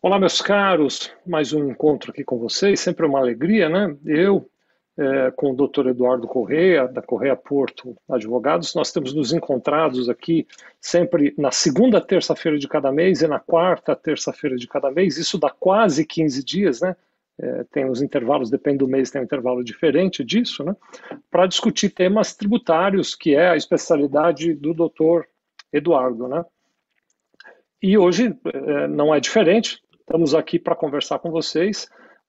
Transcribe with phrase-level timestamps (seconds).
[0.00, 3.96] Olá, meus caros, mais um encontro aqui com vocês, sempre uma alegria, né?
[4.06, 4.48] Eu,
[4.96, 10.46] é, com o doutor Eduardo Correia, da Correia Porto Advogados, nós temos nos encontrados aqui
[10.80, 15.36] sempre na segunda terça-feira de cada mês e na quarta terça-feira de cada mês, isso
[15.36, 16.94] dá quase 15 dias, né?
[17.36, 20.76] É, tem os intervalos, depende do mês, tem um intervalo diferente disso, né?
[21.28, 25.26] Para discutir temas tributários, que é a especialidade do doutor
[25.72, 26.44] Eduardo, né?
[27.82, 31.86] E hoje é, não é diferente, Estamos aqui para conversar com vocês.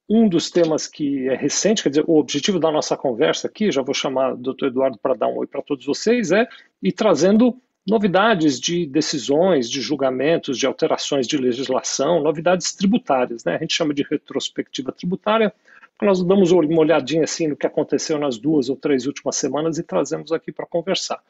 [0.10, 3.82] Um dos temas que é recente, quer dizer, o objetivo da nossa conversa aqui, já
[3.82, 6.46] vou chamar o doutor Eduardo para dar um oi para todos vocês, é
[6.84, 7.56] ir trazendo
[7.88, 13.46] novidades de decisões, de julgamentos, de alterações de legislação, novidades tributárias.
[13.46, 13.56] Né?
[13.56, 15.54] A gente chama de retrospectiva tributária,
[16.02, 19.84] nós damos uma olhadinha assim no que aconteceu nas duas ou três últimas semanas e
[19.84, 21.22] trazemos aqui para conversar.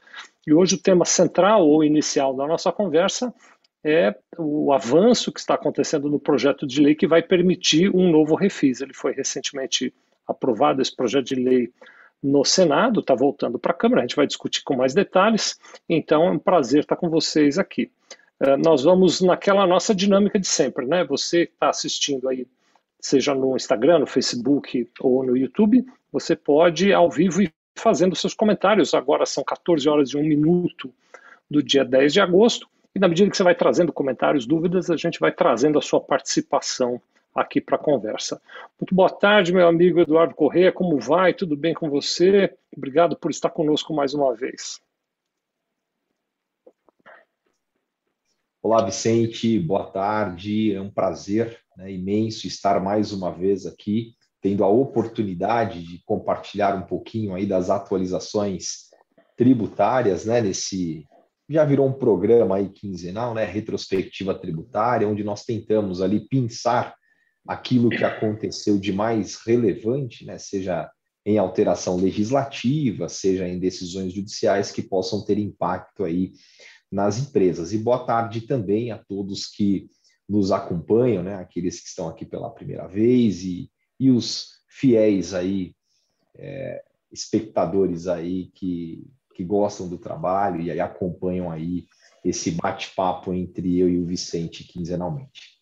[0.48, 3.32] E hoje o tema central ou inicial da nossa conversa
[3.84, 8.36] é o avanço que está acontecendo no projeto de lei que vai permitir um novo
[8.36, 8.82] refis.
[8.82, 9.94] Ele foi recentemente
[10.28, 11.72] aprovado, esse projeto de lei,
[12.22, 16.26] no Senado, está voltando para a Câmara, a gente vai discutir com mais detalhes, então
[16.26, 17.90] é um prazer estar com vocês aqui.
[18.42, 21.04] Uh, nós vamos naquela nossa dinâmica de sempre, né?
[21.06, 22.46] Você está assistindo aí,
[23.00, 28.34] seja no Instagram, no Facebook ou no YouTube, você pode ao vivo ir fazendo seus
[28.34, 28.94] comentários.
[28.94, 30.94] Agora são 14 horas e 1 minuto
[31.50, 32.68] do dia 10 de agosto.
[32.96, 36.02] E na medida que você vai trazendo comentários, dúvidas, a gente vai trazendo a sua
[36.02, 37.02] participação
[37.34, 38.42] aqui para a conversa.
[38.80, 41.34] Muito boa tarde, meu amigo Eduardo Corrêa, como vai?
[41.34, 42.58] Tudo bem com você?
[42.76, 44.82] Obrigado por estar conosco mais uma vez.
[48.62, 50.74] Olá, Vicente, boa tarde.
[50.74, 56.76] É um prazer né, imenso estar mais uma vez aqui, tendo a oportunidade de compartilhar
[56.76, 58.90] um pouquinho aí das atualizações
[59.38, 61.08] tributárias né, nesse
[61.50, 66.96] já virou um programa aí quinzenal, né, retrospectiva tributária, onde nós tentamos ali pensar
[67.48, 70.90] aquilo que aconteceu de mais relevante, né, seja
[71.26, 76.34] em alteração legislativa, seja em decisões judiciais que possam ter impacto aí
[76.92, 77.74] nas empresas.
[77.74, 79.90] E boa tarde também a todos que
[80.28, 85.74] nos acompanham, né, aqueles que estão aqui pela primeira vez e, e os fiéis aí,
[86.38, 89.08] é, espectadores aí que
[89.40, 91.86] que gostam do trabalho e aí acompanham aí
[92.26, 95.58] esse bate-papo entre eu e o Vicente quinzenalmente.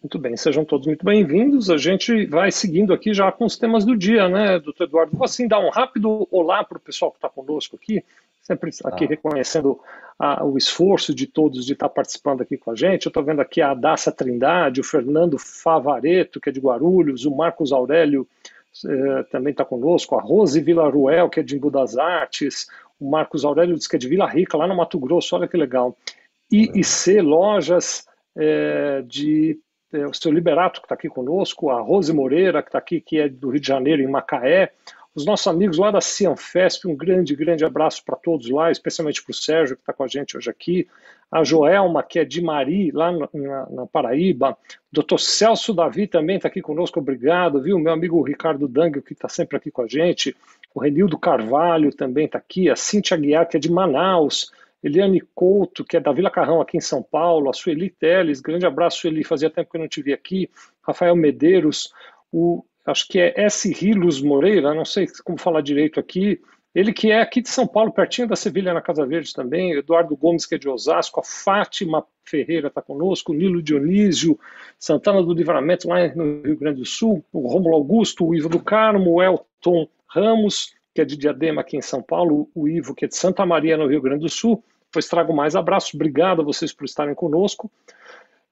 [0.00, 1.68] Muito bem, sejam todos muito bem-vindos.
[1.68, 5.14] A gente vai seguindo aqui já com os temas do dia, né, doutor Eduardo?
[5.14, 8.02] Vou assim dar um rápido olá para o pessoal que está conosco aqui,
[8.40, 9.08] sempre aqui ah.
[9.08, 9.78] reconhecendo
[10.18, 13.04] a, o esforço de todos de estar tá participando aqui com a gente.
[13.04, 17.36] Eu estou vendo aqui a Daça Trindade, o Fernando Favareto, que é de Guarulhos, o
[17.36, 18.26] Marcos Aurélio
[18.86, 22.66] é, também está conosco, a Rose Ruel, que é de Embu das Artes,
[23.00, 25.56] o Marcos Aurélio diz que é de Vila Rica, lá no Mato Grosso, olha que
[25.56, 25.96] legal.
[26.50, 28.06] I e C Lojas
[28.36, 29.58] é, de
[29.92, 33.18] é, o seu Liberato, que está aqui conosco, a Rose Moreira, que está aqui, que
[33.18, 34.72] é do Rio de Janeiro, em Macaé,
[35.18, 39.32] os nossos amigos lá da Cianfesp, um grande, grande abraço para todos lá, especialmente para
[39.32, 40.88] o Sérgio, que está com a gente hoje aqui,
[41.30, 43.28] a Joelma, que é de Mari, lá na,
[43.68, 44.56] na Paraíba, o
[44.92, 47.78] doutor Celso Davi também está aqui conosco, obrigado, viu?
[47.78, 50.34] Meu amigo Ricardo Dangue, que está sempre aqui com a gente,
[50.72, 54.52] o Renildo Carvalho também está aqui, a Cintia Guiar, que é de Manaus,
[54.82, 58.64] Eliane Couto, que é da Vila Carrão, aqui em São Paulo, a Sueli Teles, grande
[58.64, 60.48] abraço, Sueli, fazia tempo que eu não te vi aqui,
[60.80, 61.92] Rafael Medeiros,
[62.32, 63.72] o acho que é S.
[63.72, 66.40] Rilos Moreira, não sei como falar direito aqui,
[66.74, 70.16] ele que é aqui de São Paulo, pertinho da Sevilha, na Casa Verde também, Eduardo
[70.16, 74.38] Gomes, que é de Osasco, a Fátima Ferreira está conosco, o Nilo Dionísio,
[74.78, 78.60] Santana do Livramento, lá no Rio Grande do Sul, o Rômulo Augusto, o Ivo do
[78.60, 83.06] Carmo, o Elton Ramos, que é de Diadema aqui em São Paulo, o Ivo, que
[83.06, 84.62] é de Santa Maria, no Rio Grande do Sul.
[84.92, 87.70] Pois trago mais abraços, obrigado a vocês por estarem conosco.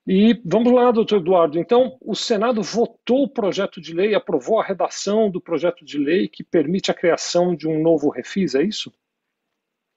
[0.07, 1.59] E vamos lá, doutor Eduardo.
[1.59, 6.29] Então, o Senado votou o projeto de lei, aprovou a redação do projeto de lei
[6.29, 8.93] que permite a criação de um novo refis, é isso?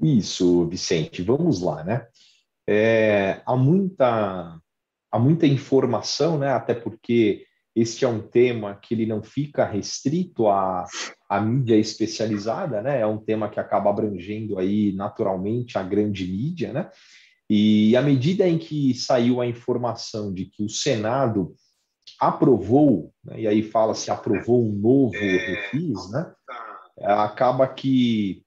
[0.02, 1.22] Isso, Vicente.
[1.22, 2.08] Vamos lá, né?
[2.68, 4.59] É, há, muita,
[5.12, 6.53] há muita informação, né?
[6.53, 7.45] Até porque
[7.75, 10.86] este é um tema que ele não fica restrito à,
[11.30, 13.00] à mídia especializada, né?
[13.01, 16.89] É um tema que acaba abrangendo aí naturalmente a grande mídia, né?
[17.50, 21.56] E à medida em que saiu a informação de que o Senado
[22.19, 26.31] aprovou, né, e aí fala-se aprovou um novo refis, né,
[27.01, 28.44] acaba que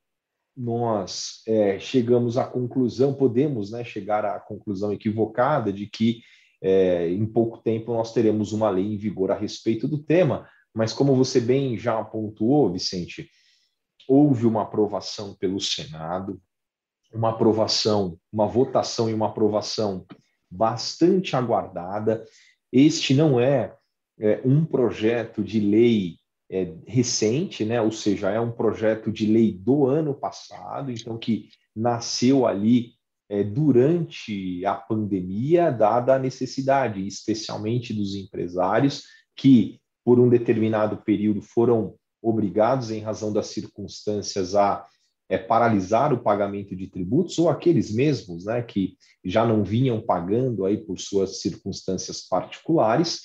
[0.56, 6.20] nós é, chegamos à conclusão, podemos né, chegar à conclusão equivocada de que
[6.62, 10.92] é, em pouco tempo nós teremos uma lei em vigor a respeito do tema, mas
[10.92, 13.28] como você bem já pontuou, Vicente,
[14.06, 16.40] houve uma aprovação pelo Senado,
[17.12, 20.06] uma aprovação, uma votação e uma aprovação
[20.50, 22.24] bastante aguardada.
[22.72, 23.74] Este não é,
[24.18, 26.16] é um projeto de lei
[26.50, 27.80] é, recente, né?
[27.80, 32.92] ou seja, é um projeto de lei do ano passado, então que nasceu ali
[33.28, 39.04] é, durante a pandemia, dada a necessidade, especialmente dos empresários
[39.34, 44.86] que, por um determinado período, foram obrigados, em razão das circunstâncias, a
[45.32, 50.66] é, paralisar o pagamento de tributos, ou aqueles mesmos né, que já não vinham pagando
[50.66, 53.22] aí por suas circunstâncias particulares,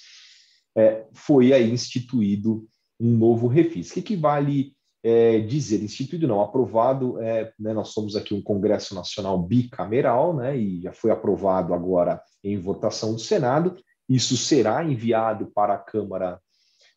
[0.77, 2.65] é, foi aí instituído
[2.97, 3.89] um novo refis.
[3.89, 4.71] O que, que vale
[5.03, 5.83] é, dizer?
[5.83, 10.93] Instituído não, aprovado, é, né, nós somos aqui um Congresso Nacional bicameral, né, e já
[10.93, 13.75] foi aprovado agora em votação do Senado,
[14.07, 16.39] isso será enviado para a Câmara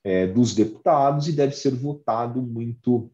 [0.05, 3.11] é, dos Deputados e deve ser votado muito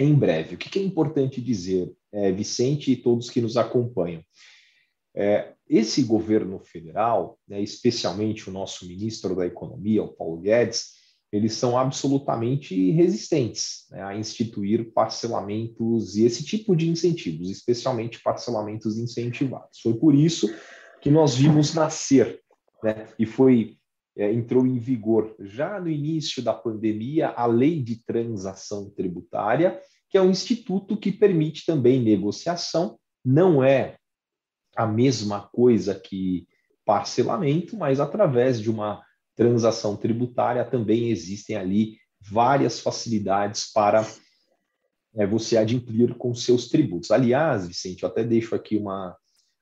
[0.00, 0.54] em breve.
[0.54, 4.24] O que, é importante dizer, é, Vicente e todos que nos acompanham?
[5.14, 10.98] É, esse governo federal, né, especialmente o nosso ministro da Economia, o Paulo Guedes,
[11.30, 18.98] eles são absolutamente resistentes né, a instituir parcelamentos e esse tipo de incentivos, especialmente parcelamentos
[18.98, 19.80] incentivados.
[19.80, 20.48] Foi por isso
[21.00, 22.40] que nós vimos nascer,
[22.82, 23.76] né, e foi
[24.16, 30.18] é, entrou em vigor já no início da pandemia a Lei de Transação Tributária, que
[30.18, 33.96] é um instituto que permite também negociação, não é
[34.76, 36.46] a mesma coisa que
[36.84, 39.02] parcelamento, mas através de uma
[39.36, 44.04] transação tributária também existem ali várias facilidades para
[45.14, 47.10] é, você adimplir com seus tributos.
[47.10, 49.16] Aliás, Vicente, eu até deixo aqui uma,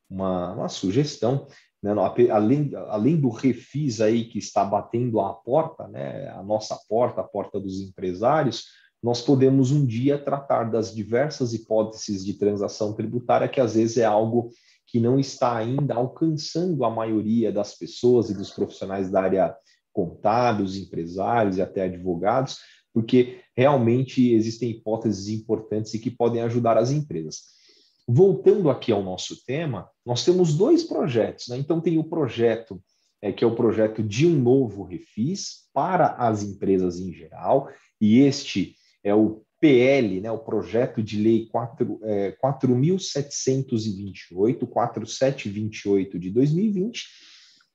[0.08, 1.46] uma, uma sugestão,
[1.82, 1.92] né,
[2.30, 7.24] além, além do refis aí que está batendo a porta, né, a nossa porta, a
[7.24, 8.64] porta dos empresários,
[9.02, 14.04] nós podemos um dia tratar das diversas hipóteses de transação tributária, que às vezes é
[14.04, 14.50] algo
[14.86, 19.56] que não está ainda alcançando a maioria das pessoas e dos profissionais da área
[19.92, 22.58] contábeis, empresários e até advogados,
[22.92, 27.57] porque realmente existem hipóteses importantes e que podem ajudar as empresas.
[28.08, 31.48] Voltando aqui ao nosso tema, nós temos dois projetos.
[31.48, 31.58] Né?
[31.58, 32.82] Então, tem o projeto
[33.20, 37.70] é, que é o projeto de um novo refis para as empresas em geral,
[38.00, 46.30] e este é o PL, né, o projeto de lei 4, é, 4.728, 4728 de
[46.30, 47.06] 2020,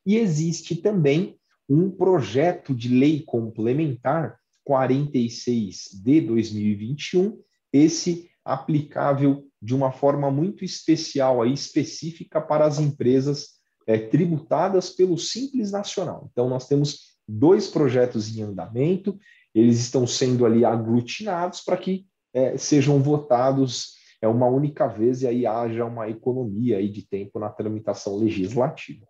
[0.06, 1.38] e existe também
[1.68, 7.38] um projeto de lei complementar 46 de 2021,
[7.72, 13.50] esse aplicável de uma forma muito especial, aí, específica para as empresas
[13.88, 16.30] é, tributadas pelo Simples Nacional.
[16.32, 19.18] Então, nós temos dois projetos em andamento,
[19.54, 25.28] eles estão sendo ali aglutinados para que é, sejam votados é, uma única vez e
[25.28, 29.06] aí haja uma economia aí de tempo na tramitação legislativa.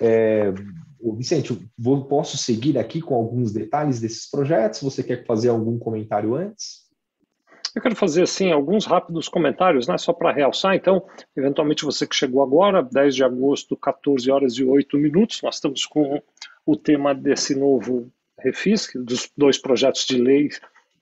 [0.00, 0.52] É,
[1.16, 4.82] Vicente, vou, posso seguir aqui com alguns detalhes desses projetos?
[4.82, 6.85] Você quer fazer algum comentário antes?
[7.76, 10.74] Eu quero fazer assim alguns rápidos comentários, né, só para realçar.
[10.74, 11.04] Então,
[11.36, 15.84] eventualmente você que chegou agora, 10 de agosto, 14 horas e 8 minutos, nós estamos
[15.84, 16.22] com
[16.64, 20.48] o tema desse novo refis, dos dois projetos de lei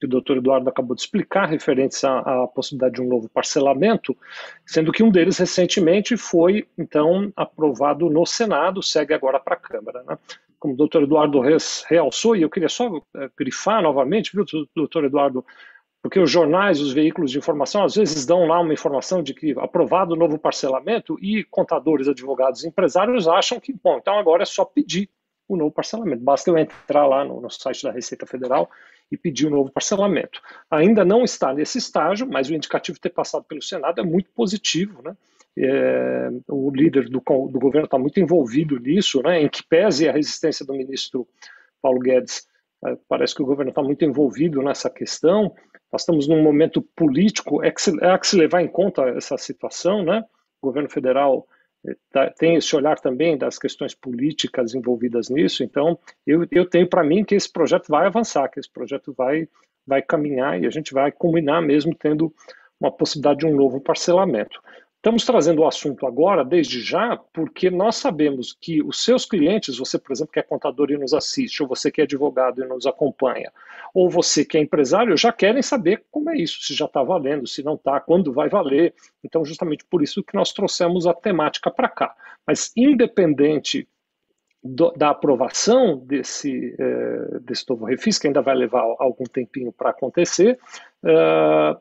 [0.00, 4.16] que o doutor Eduardo acabou de explicar, referentes à, à, possibilidade de um novo parcelamento,
[4.66, 10.02] sendo que um deles recentemente foi, então, aprovado no Senado, segue agora para a Câmara.
[10.02, 10.18] Né?
[10.58, 11.40] Como o doutor Eduardo
[11.88, 14.44] realçou, e eu queria só é, grifar novamente, viu,
[14.74, 15.44] doutor Eduardo,
[16.04, 19.58] porque os jornais, os veículos de informação, às vezes dão lá uma informação de que
[19.58, 24.44] aprovado o novo parcelamento e contadores, advogados e empresários acham que, bom, então agora é
[24.44, 25.08] só pedir
[25.48, 26.22] o novo parcelamento.
[26.22, 28.68] Basta eu entrar lá no, no site da Receita Federal
[29.10, 30.42] e pedir o novo parcelamento.
[30.70, 35.00] Ainda não está nesse estágio, mas o indicativo ter passado pelo Senado é muito positivo,
[35.02, 35.16] né?
[35.56, 39.40] É, o líder do, do governo está muito envolvido nisso, né?
[39.40, 41.26] Em que pese a resistência do ministro
[41.80, 42.46] Paulo Guedes,
[42.84, 45.50] é, parece que o governo está muito envolvido nessa questão.
[45.94, 49.38] Nós estamos num momento político, é que, se, é que se levar em conta essa
[49.38, 50.24] situação, né?
[50.60, 51.46] O governo federal
[51.86, 55.96] eh, tá, tem esse olhar também das questões políticas envolvidas nisso, então
[56.26, 59.48] eu, eu tenho para mim que esse projeto vai avançar, que esse projeto vai,
[59.86, 62.34] vai caminhar e a gente vai combinar mesmo tendo
[62.80, 64.60] uma possibilidade de um novo parcelamento.
[65.04, 69.98] Estamos trazendo o assunto agora, desde já, porque nós sabemos que os seus clientes, você,
[69.98, 72.86] por exemplo, que é contador e nos assiste, ou você que é advogado e nos
[72.86, 73.52] acompanha,
[73.92, 77.46] ou você que é empresário, já querem saber como é isso, se já está valendo,
[77.46, 78.94] se não está, quando vai valer.
[79.22, 82.16] Então, justamente por isso que nós trouxemos a temática para cá.
[82.46, 83.86] Mas, independente
[84.62, 89.90] do, da aprovação desse, eh, desse novo refis, que ainda vai levar algum tempinho para
[89.90, 90.58] acontecer,
[91.04, 91.78] uh,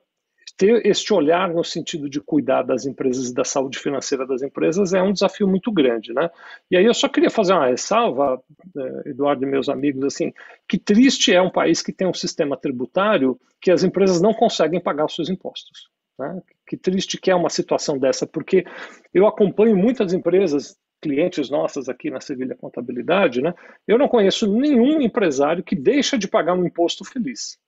[0.55, 4.93] ter este olhar no sentido de cuidar das empresas e da saúde financeira das empresas
[4.93, 6.29] é um desafio muito grande, né?
[6.69, 8.41] E aí eu só queria fazer uma ressalva,
[8.77, 10.31] eh, Eduardo e meus amigos, assim,
[10.67, 14.79] que triste é um país que tem um sistema tributário que as empresas não conseguem
[14.79, 15.89] pagar os seus impostos.
[16.19, 16.41] Né?
[16.67, 18.65] Que triste que é uma situação dessa, porque
[19.13, 23.53] eu acompanho muitas empresas clientes nossas aqui na Sevilha Contabilidade, né?
[23.85, 27.59] Eu não conheço nenhum empresário que deixa de pagar um imposto feliz.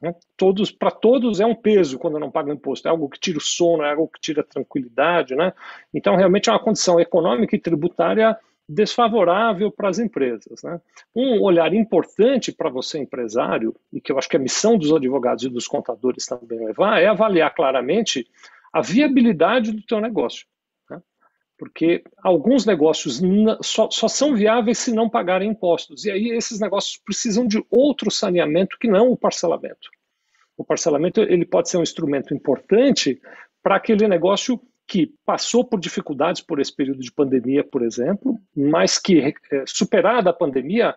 [0.00, 0.14] Né?
[0.36, 3.40] Todos, para todos é um peso quando não paga imposto, é algo que tira o
[3.40, 5.52] sono, é algo que tira a tranquilidade, né?
[5.92, 8.36] Então realmente é uma condição econômica e tributária
[8.70, 10.62] desfavorável para as empresas.
[10.62, 10.80] Né?
[11.14, 15.44] Um olhar importante para você, empresário, e que eu acho que a missão dos advogados
[15.44, 18.26] e dos contadores também levar, é avaliar claramente
[18.72, 20.46] a viabilidade do teu negócio.
[21.60, 23.20] Porque alguns negócios
[23.60, 26.06] só, só são viáveis se não pagarem impostos.
[26.06, 29.90] E aí esses negócios precisam de outro saneamento que não o parcelamento.
[30.56, 33.20] O parcelamento ele pode ser um instrumento importante
[33.62, 38.98] para aquele negócio que passou por dificuldades por esse período de pandemia, por exemplo, mas
[38.98, 39.20] que,
[39.52, 40.96] é, superada a pandemia,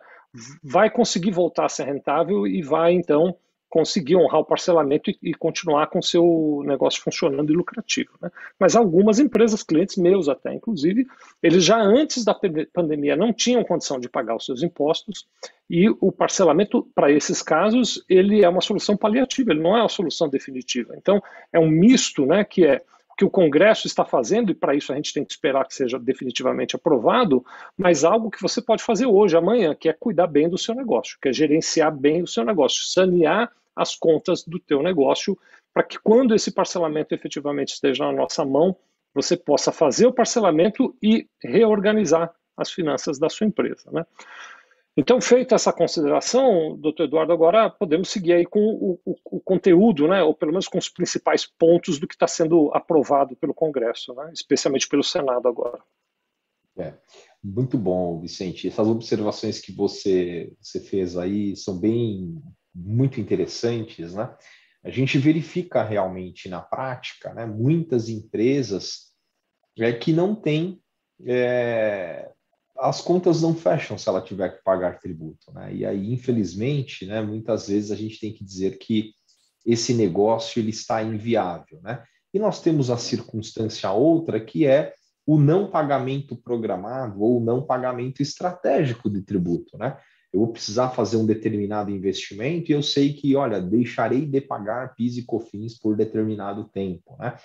[0.64, 3.36] vai conseguir voltar a ser rentável e vai, então,
[3.74, 8.12] conseguir honrar o parcelamento e, e continuar com seu negócio funcionando e lucrativo.
[8.22, 8.30] Né?
[8.60, 11.08] Mas algumas empresas, clientes meus até, inclusive,
[11.42, 12.40] eles já antes da
[12.72, 15.28] pandemia não tinham condição de pagar os seus impostos
[15.68, 19.90] e o parcelamento, para esses casos, ele é uma solução paliativa, ele não é uma
[19.90, 20.94] solução definitiva.
[20.96, 21.20] Então,
[21.52, 22.80] é um misto né, que é
[23.18, 25.98] que o Congresso está fazendo, e para isso a gente tem que esperar que seja
[26.00, 27.44] definitivamente aprovado,
[27.78, 31.18] mas algo que você pode fazer hoje, amanhã, que é cuidar bem do seu negócio,
[31.22, 35.38] que é gerenciar bem o seu negócio, sanear as contas do teu negócio,
[35.74, 38.76] para que quando esse parcelamento efetivamente esteja na nossa mão,
[39.14, 43.90] você possa fazer o parcelamento e reorganizar as finanças da sua empresa.
[43.92, 44.06] Né?
[44.96, 50.08] Então, feita essa consideração, doutor Eduardo, agora podemos seguir aí com o, o, o, conteúdo,
[50.08, 54.14] né, ou pelo menos com os principais pontos do que está sendo aprovado pelo Congresso,
[54.14, 55.82] né, especialmente pelo Senado agora.
[56.78, 56.94] É,
[57.44, 58.68] muito bom, Vicente.
[58.68, 62.40] Essas observações que você, você fez aí são bem,
[62.74, 64.36] muito interessantes, né?
[64.84, 69.14] A gente verifica realmente na prática, né, muitas empresas
[69.80, 70.82] é, que não têm
[71.26, 72.30] é,
[72.78, 75.74] as contas não fecham se ela tiver que pagar tributo, né?
[75.74, 79.14] E aí, infelizmente, né, muitas vezes a gente tem que dizer que
[79.66, 82.04] esse negócio ele está inviável, né?
[82.34, 84.94] E nós temos a circunstância outra que é
[85.26, 89.98] o não pagamento programado ou não pagamento estratégico de tributo, né?
[90.34, 94.96] Eu vou precisar fazer um determinado investimento e eu sei que, olha, deixarei de pagar
[94.96, 97.38] PIS e COFINS por determinado tempo, né?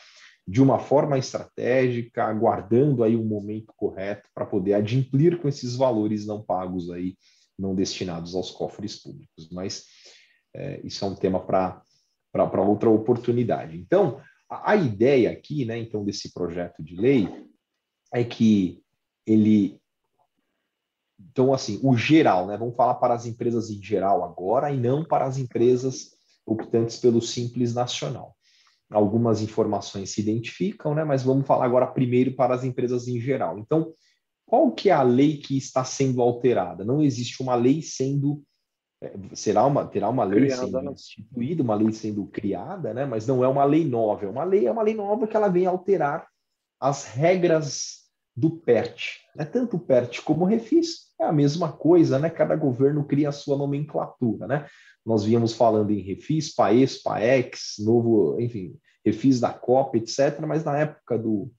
[0.49, 5.77] de uma forma estratégica, aguardando aí o um momento correto para poder adimplir com esses
[5.77, 7.19] valores não pagos aí,
[7.59, 9.51] não destinados aos cofres públicos.
[9.53, 9.85] Mas
[10.57, 13.77] é, isso é um tema para outra oportunidade.
[13.77, 17.29] Então, a, a, ideia aqui, né, então, desse projeto de lei
[18.15, 18.83] é que
[19.27, 19.79] ele
[21.21, 22.57] então, assim, o geral, né?
[22.57, 26.13] Vamos falar para as empresas em geral agora e não para as empresas
[26.47, 28.37] optantes pelo Simples Nacional
[28.91, 31.05] algumas informações se identificam, né?
[31.05, 33.59] Mas vamos falar agora primeiro para as empresas em geral.
[33.59, 33.93] Então,
[34.47, 36.85] qual que é a lei que está sendo alterada?
[36.85, 38.43] Não existe uma lei sendo
[39.01, 40.93] é, será uma terá uma lei criada, sendo né?
[40.93, 43.05] instituída, uma lei sendo criada, né?
[43.05, 44.25] Mas não é uma lei nova.
[44.25, 46.27] É uma lei é uma lei nova que ela vem alterar
[46.81, 48.08] as regras
[48.39, 49.17] do PERT.
[49.35, 49.45] Né?
[49.45, 52.31] Tanto o PERT como o Refis é a mesma coisa, né?
[52.31, 54.67] Cada governo cria a sua nomenclatura, né?
[55.05, 60.41] Nós víamos falando em refis, PAES, PAEX, novo, enfim, refis da Copa, etc.
[60.47, 61.51] Mas na época do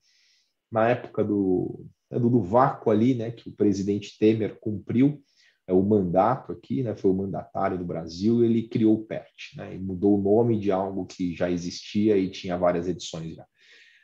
[0.72, 5.20] na época do, né, do, do vácuo ali, né, que o presidente Temer cumpriu
[5.68, 9.74] é, o mandato aqui, né, foi o mandatário do Brasil, ele criou o PERT, né,
[9.74, 13.46] e mudou o nome de algo que já existia e tinha várias edições já.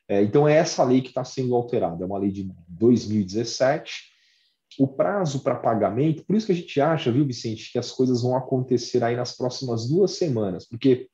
[0.08, 4.14] É, então é essa lei que está sendo alterada, é uma lei de 2017,
[4.78, 8.22] o prazo para pagamento, por isso que a gente acha, viu, Vicente, que as coisas
[8.22, 11.08] vão acontecer aí nas próximas duas semanas, porque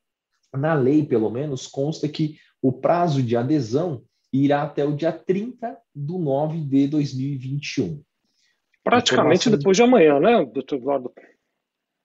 [0.54, 5.78] na lei, pelo menos, consta que o prazo de adesão irá até o dia 30
[5.96, 8.02] de 9 de 2021.
[8.84, 11.14] Praticamente depois de amanhã, né, doutor Eduardo?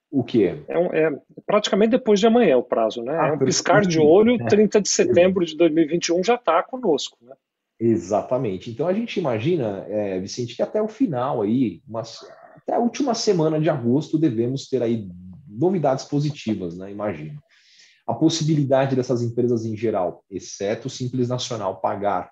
[0.09, 0.63] O quê?
[0.67, 1.11] É, um, é,
[1.45, 3.17] praticamente depois de amanhã o prazo, né?
[3.19, 7.35] Ah, é um piscar de olho, 30 de setembro de 2021 já está conosco, né?
[7.79, 8.71] Exatamente.
[8.71, 13.13] Então a gente imagina, é, Vicente, que até o final aí, umas, até a última
[13.13, 15.07] semana de agosto, devemos ter aí
[15.47, 16.89] novidades positivas, né?
[16.91, 17.39] Imagino.
[18.05, 22.31] A possibilidade dessas empresas em geral, exceto o Simples Nacional, pagar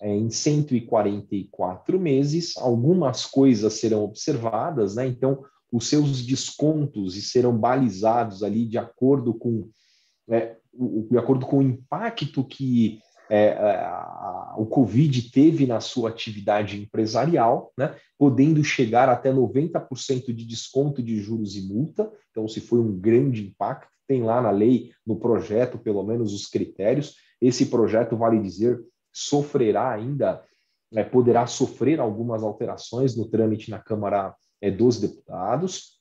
[0.00, 5.06] é, em 144 meses, algumas coisas serão observadas, né?
[5.06, 9.68] Então, os seus descontos serão balizados ali de acordo com
[10.28, 10.56] é,
[11.10, 17.72] de acordo com o impacto que é, a, o Covid teve na sua atividade empresarial,
[17.76, 22.10] né, podendo chegar até 90% de desconto de juros e multa.
[22.30, 26.46] Então, se foi um grande impacto, tem lá na lei, no projeto, pelo menos os
[26.46, 27.16] critérios.
[27.40, 28.80] Esse projeto, vale dizer,
[29.12, 30.42] sofrerá ainda,
[30.94, 35.98] é, poderá sofrer algumas alterações no trâmite na Câmara é, dos Deputados.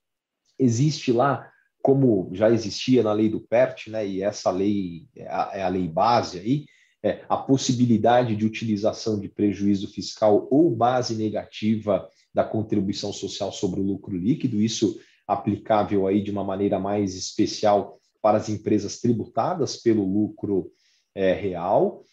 [0.59, 5.51] Existe lá como já existia na lei do PERT, né, e essa lei é a,
[5.53, 6.65] é a lei base aí,
[7.01, 13.79] é, a possibilidade de utilização de prejuízo fiscal ou base negativa da contribuição social sobre
[13.79, 19.77] o lucro líquido, isso aplicável aí de uma maneira mais especial para as empresas tributadas
[19.77, 20.71] pelo lucro
[21.15, 22.03] é, real.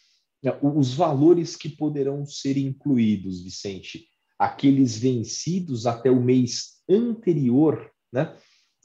[0.63, 4.07] Os valores que poderão ser incluídos, Vicente,
[4.39, 8.35] aqueles vencidos até o mês anterior né,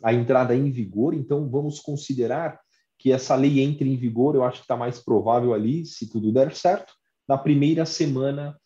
[0.03, 2.59] à entrada em vigor, então vamos considerar
[2.97, 6.31] que essa lei entre em vigor, eu acho que está mais provável ali, se tudo
[6.31, 6.93] der certo,
[7.27, 8.57] na primeira semana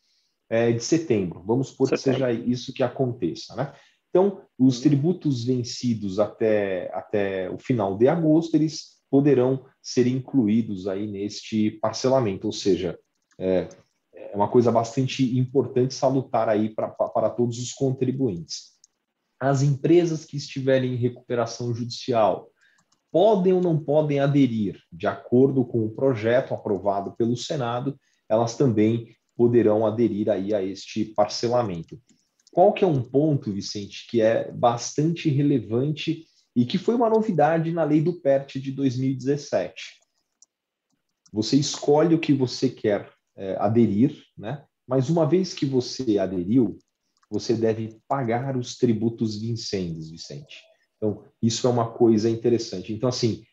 [0.49, 1.43] é, de setembro.
[1.45, 3.55] Vamos supor que seja isso que aconteça.
[3.55, 3.73] Né?
[4.09, 4.83] Então, os uhum.
[4.83, 12.47] tributos vencidos até, até o final de agosto, eles poderão ser incluídos aí neste parcelamento,
[12.47, 12.97] ou seja,
[13.39, 13.67] é,
[14.13, 18.73] é uma coisa bastante importante salutar aí para todos os contribuintes.
[19.39, 22.49] As empresas que estiverem em recuperação judicial,
[23.11, 29.15] podem ou não podem aderir, de acordo com o projeto aprovado pelo Senado, elas também
[29.35, 31.99] poderão aderir aí a este parcelamento.
[32.51, 37.71] Qual que é um ponto, Vicente, que é bastante relevante e que foi uma novidade
[37.71, 39.99] na lei do PERT de 2017?
[41.31, 44.63] Você escolhe o que você quer é, aderir, né?
[44.87, 46.77] mas uma vez que você aderiu,
[47.29, 50.61] você deve pagar os tributos vincentes, Vicente.
[50.97, 52.93] Então, isso é uma coisa interessante.
[52.93, 53.43] Então, assim,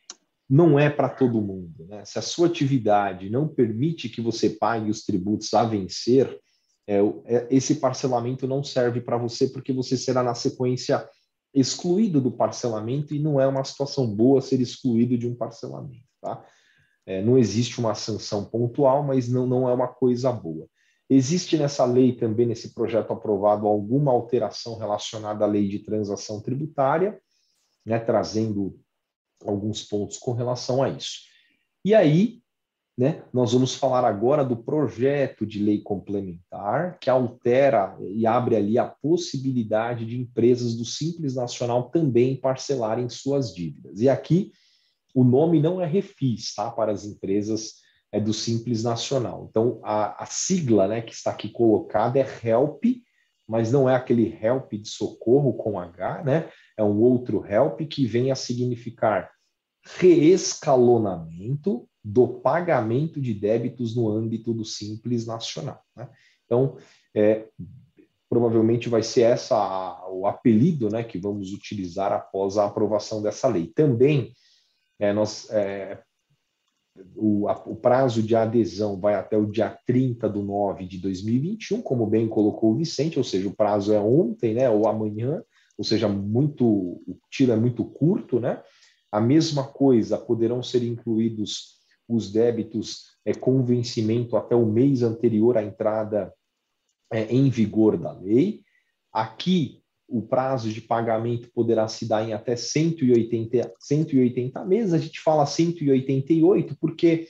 [0.48, 1.86] não é para todo mundo.
[1.88, 2.04] Né?
[2.04, 6.38] Se a sua atividade não permite que você pague os tributos a vencer,
[6.86, 11.08] é, é, esse parcelamento não serve para você, porque você será, na sequência,
[11.54, 16.04] excluído do parcelamento, e não é uma situação boa ser excluído de um parcelamento.
[16.20, 16.44] Tá?
[17.10, 20.68] É, não existe uma sanção pontual, mas não, não é uma coisa boa.
[21.08, 27.20] Existe nessa lei também, nesse projeto aprovado, alguma alteração relacionada à lei de transação tributária,
[27.84, 28.78] né, trazendo
[29.44, 31.22] alguns pontos com relação a isso.
[31.84, 32.40] E aí,
[32.96, 38.78] né, nós vamos falar agora do projeto de lei complementar que altera e abre ali
[38.78, 44.00] a possibilidade de empresas do Simples Nacional também parcelarem suas dívidas.
[44.00, 44.52] E aqui
[45.14, 47.80] o nome não é refis, tá, para as empresas
[48.12, 49.46] é do Simples Nacional.
[49.48, 53.02] Então a, a sigla, né, que está aqui colocada é HELP,
[53.48, 56.48] mas não é aquele help de socorro com H, né?
[56.76, 59.30] é um outro help que vem a significar
[59.98, 65.82] reescalonamento do pagamento de débitos no âmbito do Simples Nacional.
[65.96, 66.08] Né?
[66.44, 66.76] Então,
[67.14, 67.46] é,
[68.28, 73.66] provavelmente vai ser essa o apelido né, que vamos utilizar após a aprovação dessa lei.
[73.66, 74.32] Também,
[75.00, 75.98] é, nós, é,
[77.16, 81.80] o, a, o, prazo de adesão vai até o dia 30 de 9 de 2021,
[81.80, 85.42] como bem colocou o Vicente, ou seja, o prazo é ontem né, ou amanhã,
[85.78, 88.62] ou seja, muito o tiro é muito curto, né?
[89.10, 95.56] A mesma coisa, poderão ser incluídos os débitos é, com vencimento até o mês anterior
[95.56, 96.32] à entrada
[97.10, 98.62] é, em vigor da lei.
[99.12, 99.79] Aqui,
[100.10, 104.92] o prazo de pagamento poderá se dar em até 180, 180 meses.
[104.92, 107.28] A gente fala 188 porque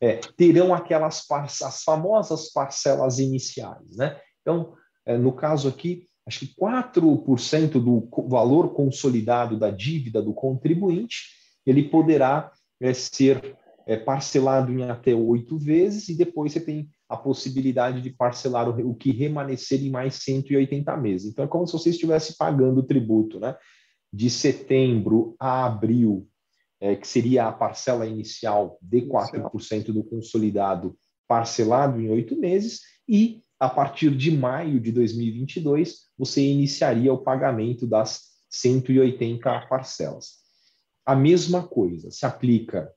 [0.00, 4.20] é, terão aquelas as famosas parcelas iniciais, né?
[4.42, 4.74] Então,
[5.06, 11.28] é, no caso aqui, acho que 4% do valor consolidado da dívida do contribuinte,
[11.64, 12.50] ele poderá
[12.80, 18.10] é, ser é, parcelado em até oito vezes e depois você tem a possibilidade de
[18.10, 21.30] parcelar o, o, que remanescer em mais 180 meses.
[21.30, 23.56] Então é como se você estivesse pagando o tributo, né?
[24.12, 26.28] De setembro a abril,
[26.80, 33.42] é, que seria a parcela inicial de 4% do consolidado parcelado em oito meses, e
[33.60, 40.38] a partir de maio de 2022, você iniciaria o pagamento das 180 parcelas.
[41.04, 42.92] A mesma coisa se aplica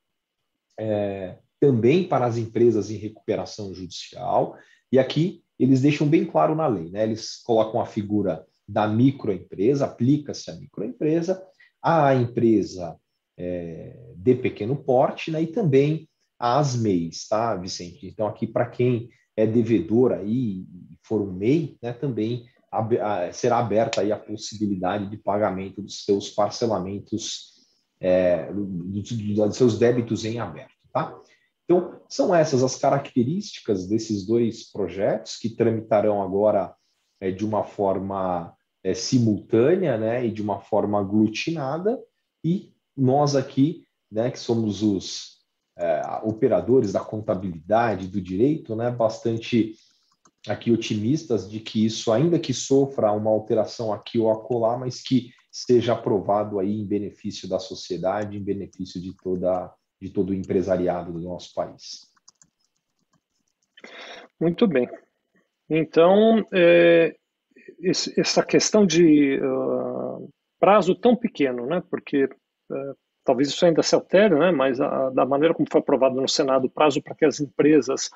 [0.80, 4.58] é, também para as empresas em recuperação judicial,
[4.92, 7.04] e aqui eles deixam bem claro na lei, né?
[7.04, 11.42] eles colocam a figura da microempresa, aplica-se à microempresa,
[11.80, 12.98] à empresa
[13.38, 15.44] é, de pequeno porte, né?
[15.44, 18.08] e também às MEIs, tá, Vicente?
[18.08, 20.66] Então, aqui, para quem é devedor aí,
[21.04, 22.46] for um MEI, né, também
[23.34, 27.52] será aberta aí a possibilidade de pagamento dos seus parcelamentos
[28.00, 30.72] é, dos seus débitos em aberto.
[30.92, 31.16] Tá?
[31.72, 36.76] Então, são essas as características desses dois projetos que tramitarão agora
[37.18, 38.54] é, de uma forma
[38.84, 41.98] é, simultânea né, e de uma forma aglutinada,
[42.44, 45.38] e nós aqui, né, que somos os
[45.78, 49.76] é, operadores da contabilidade, do direito, né, bastante
[50.50, 55.32] aqui otimistas de que isso, ainda que sofra uma alteração aqui ou acolá, mas que
[55.50, 61.12] seja aprovado aí em benefício da sociedade, em benefício de toda de todo o empresariado
[61.12, 62.12] do nosso país.
[64.40, 64.90] Muito bem.
[65.70, 67.16] Então, é,
[67.80, 70.28] esse, essa questão de uh,
[70.60, 71.84] prazo tão pequeno, né?
[71.90, 74.52] Porque uh, talvez isso ainda se altere, né?
[74.52, 78.10] Mas a, da maneira como foi aprovado no Senado, o prazo para que as empresas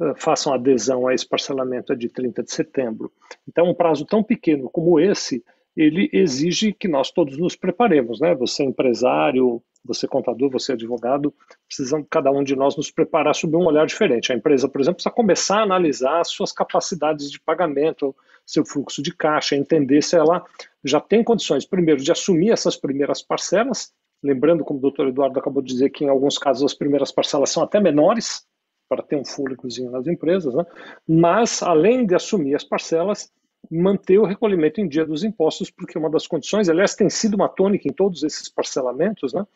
[0.00, 3.10] uh, façam adesão a esse parcelamento é de 30 de setembro.
[3.48, 5.42] Então, um prazo tão pequeno como esse,
[5.76, 8.34] ele exige que nós todos nos preparemos, né?
[8.34, 11.34] Você é empresário, você contador, você advogado,
[11.66, 14.32] precisamos cada um de nós nos preparar sob um olhar diferente.
[14.32, 18.14] A empresa, por exemplo, precisa começar a analisar suas capacidades de pagamento,
[18.46, 20.44] seu fluxo de caixa, entender se ela
[20.82, 23.92] já tem condições, primeiro, de assumir essas primeiras parcelas,
[24.22, 27.50] lembrando, como o doutor Eduardo acabou de dizer, que em alguns casos as primeiras parcelas
[27.50, 28.46] são até menores,
[28.88, 30.64] para ter um fôlegozinho nas empresas, né?
[31.08, 33.32] mas além de assumir as parcelas,
[33.70, 37.48] manter o recolhimento em dia dos impostos, porque uma das condições, aliás, tem sido uma
[37.48, 39.46] tônica em todos esses parcelamentos, né,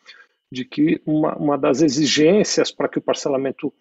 [0.51, 3.73] de que uma, uma das exigências para que o parcelamento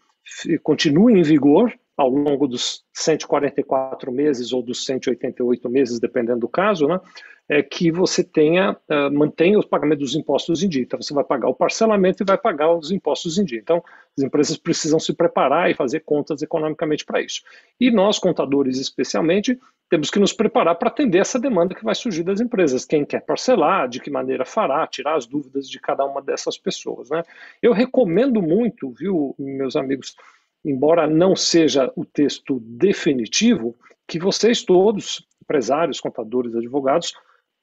[0.62, 6.86] continue em vigor ao longo dos 144 meses ou dos 188 meses, dependendo do caso,
[6.86, 7.00] né,
[7.48, 10.82] é que você tenha, uh, mantenha o pagamento dos impostos em dia.
[10.82, 13.58] Então, você vai pagar o parcelamento e vai pagar os impostos em dia.
[13.58, 13.82] Então,
[14.16, 17.42] as empresas precisam se preparar e fazer contas economicamente para isso.
[17.80, 19.58] E nós, contadores especialmente,
[19.88, 22.84] temos que nos preparar para atender essa demanda que vai surgir das empresas.
[22.84, 27.08] Quem quer parcelar, de que maneira fará, tirar as dúvidas de cada uma dessas pessoas.
[27.08, 27.24] Né?
[27.62, 30.14] Eu recomendo muito, viu, meus amigos,
[30.64, 37.12] embora não seja o texto definitivo, que vocês todos, empresários, contadores, advogados,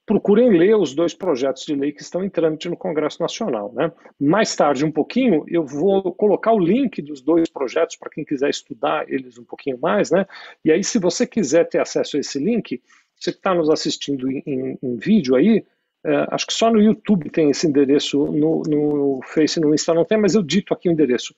[0.06, 3.74] procurem ler os dois projetos de lei que estão em trâmite no Congresso Nacional.
[3.74, 3.92] Né?
[4.20, 8.50] Mais tarde, um pouquinho, eu vou colocar o link dos dois projetos para quem quiser
[8.50, 10.12] estudar eles um pouquinho mais.
[10.12, 10.26] Né?
[10.64, 12.82] E aí, se você quiser ter acesso a esse link,
[13.20, 15.66] você que está nos assistindo em, em, em vídeo aí,
[16.06, 20.06] é, acho que só no YouTube tem esse endereço, no, no Face no Insta não
[20.06, 21.34] tem, mas eu dito aqui o endereço.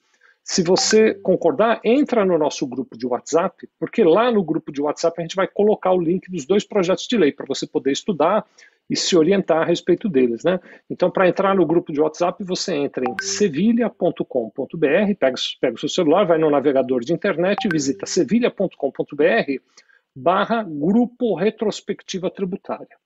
[0.50, 5.20] Se você concordar, entra no nosso grupo de WhatsApp, porque lá no grupo de WhatsApp
[5.20, 8.46] a gente vai colocar o link dos dois projetos de lei para você poder estudar
[8.90, 10.46] e se orientar a respeito deles.
[10.46, 10.58] Né?
[10.90, 14.24] Então, para entrar no grupo de WhatsApp, você entra em sevilha.com.br,
[15.20, 19.62] pega, pega o seu celular, vai no navegador de internet, visita sevilha.com.br
[20.16, 22.98] barra grupo retrospectiva tributária.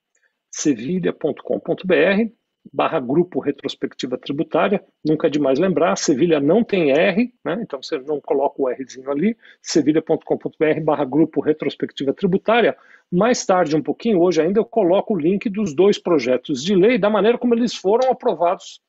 [0.51, 2.40] sevilha.com.br
[2.74, 7.60] barra grupo retrospectiva tributária, nunca é demais lembrar, Sevilha não tem R, né?
[7.62, 12.78] então você não coloca o Rzinho ali, sevilha.com.br barra grupo retrospectiva tributária.
[13.12, 16.97] Mais tarde, um pouquinho, hoje ainda, eu coloco o link dos dois projetos de lei,
[16.97, 18.80] da maneira como eles foram aprovados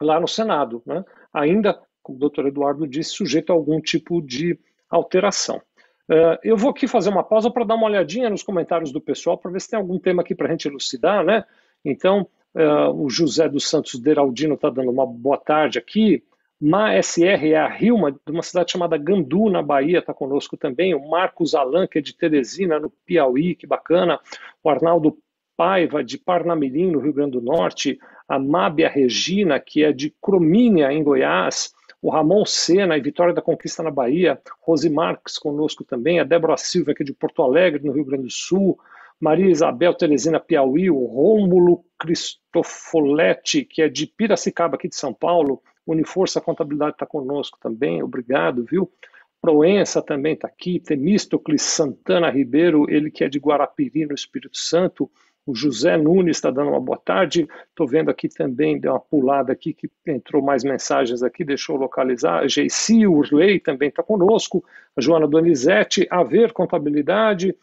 [0.00, 1.04] lá no Senado, né?
[1.32, 4.58] ainda, como o doutor Eduardo disse, sujeito a algum tipo de
[4.90, 5.60] alteração.
[6.08, 9.38] Uh, eu vou aqui fazer uma pausa para dar uma olhadinha nos comentários do pessoal,
[9.38, 11.44] para ver se tem algum tema aqui para a gente elucidar, né?
[11.84, 16.22] Então, Uh, o José dos Santos Deraldino está dando uma boa tarde aqui.
[16.60, 20.94] Ma SR é a Rilma, de uma cidade chamada Gandu, na Bahia, está conosco também.
[20.94, 24.20] O Marcos Alan, que é de Teresina, no Piauí, que bacana.
[24.62, 25.18] O Arnaldo
[25.56, 27.98] Paiva, de Parnamirim, no Rio Grande do Norte.
[28.28, 31.74] A Mábia Regina, que é de Cromínia, em Goiás.
[32.00, 34.40] O Ramon Sena, e Vitória da Conquista, na Bahia.
[34.62, 36.20] Rose Marques conosco também.
[36.20, 38.78] A Débora Silva, que é de Porto Alegre, no Rio Grande do Sul.
[39.24, 45.62] Maria Isabel Teresina Piauí, o Rômulo Cristofoletti, que é de Piracicaba, aqui de São Paulo,
[45.86, 48.92] Uniforça Contabilidade está conosco também, obrigado, viu?
[49.40, 55.10] Proença também está aqui, Temístocles Santana Ribeiro, ele que é de Guarapiri, no Espírito Santo,
[55.46, 59.54] o José Nunes está dando uma boa tarde, estou vendo aqui também, deu uma pulada
[59.54, 64.62] aqui, que entrou mais mensagens aqui, deixou localizar, a Geici Urley também está conosco,
[64.94, 67.56] a Joana Donizete, Haver Contabilidade,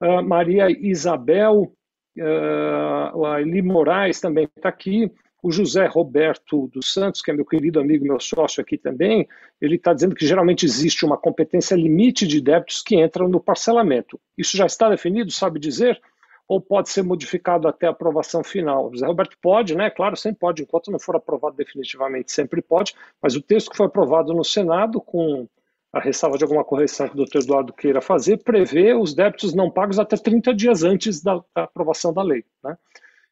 [0.00, 1.72] Uh, Maria Isabel,
[2.18, 5.10] uh, a Eli Moraes também está aqui,
[5.42, 9.26] o José Roberto dos Santos, que é meu querido amigo, meu sócio aqui também,
[9.60, 14.20] ele está dizendo que geralmente existe uma competência limite de débitos que entram no parcelamento.
[14.36, 16.00] Isso já está definido, sabe dizer?
[16.48, 18.90] Ou pode ser modificado até a aprovação final?
[18.90, 19.90] José Roberto pode, né?
[19.90, 23.86] Claro, sempre pode, enquanto não for aprovado definitivamente, sempre pode, mas o texto que foi
[23.86, 25.46] aprovado no Senado com
[25.92, 29.70] a ressalva de alguma correção que o doutor Eduardo queira fazer, prevê os débitos não
[29.70, 32.44] pagos até 30 dias antes da, da aprovação da lei.
[32.62, 32.76] Né?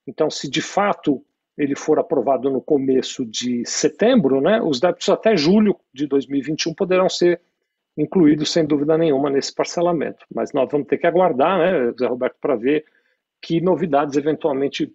[0.07, 1.23] Então, se de fato
[1.57, 7.09] ele for aprovado no começo de setembro, né, os débitos até julho de 2021 poderão
[7.09, 7.41] ser
[7.97, 10.25] incluídos, sem dúvida nenhuma, nesse parcelamento.
[10.35, 12.85] Mas nós vamos ter que aguardar, né, Zé Roberto, para ver
[13.41, 14.93] que novidades eventualmente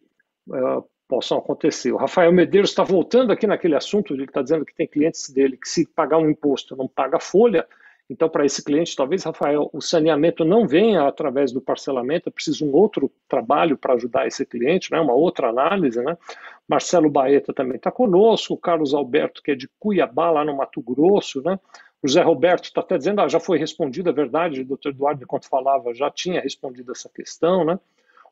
[0.50, 1.92] uh, possam acontecer.
[1.92, 5.58] O Rafael Medeiros está voltando aqui naquele assunto, ele está dizendo que tem clientes dele
[5.58, 7.68] que se pagar um imposto não paga folha,
[8.10, 12.66] então para esse cliente, talvez, Rafael, o saneamento não venha através do parcelamento, é preciso
[12.66, 15.02] um outro trabalho para ajudar esse cliente, né?
[15.02, 16.02] uma outra análise.
[16.02, 16.18] Né?
[16.66, 20.82] Marcelo Baeta também está conosco, o Carlos Alberto, que é de Cuiabá, lá no Mato
[20.82, 21.60] Grosso, né?
[22.02, 25.24] O José Roberto está até dizendo, ah, já foi respondido, é verdade, o doutor Eduardo,
[25.24, 27.78] enquanto falava, já tinha respondido essa questão, né?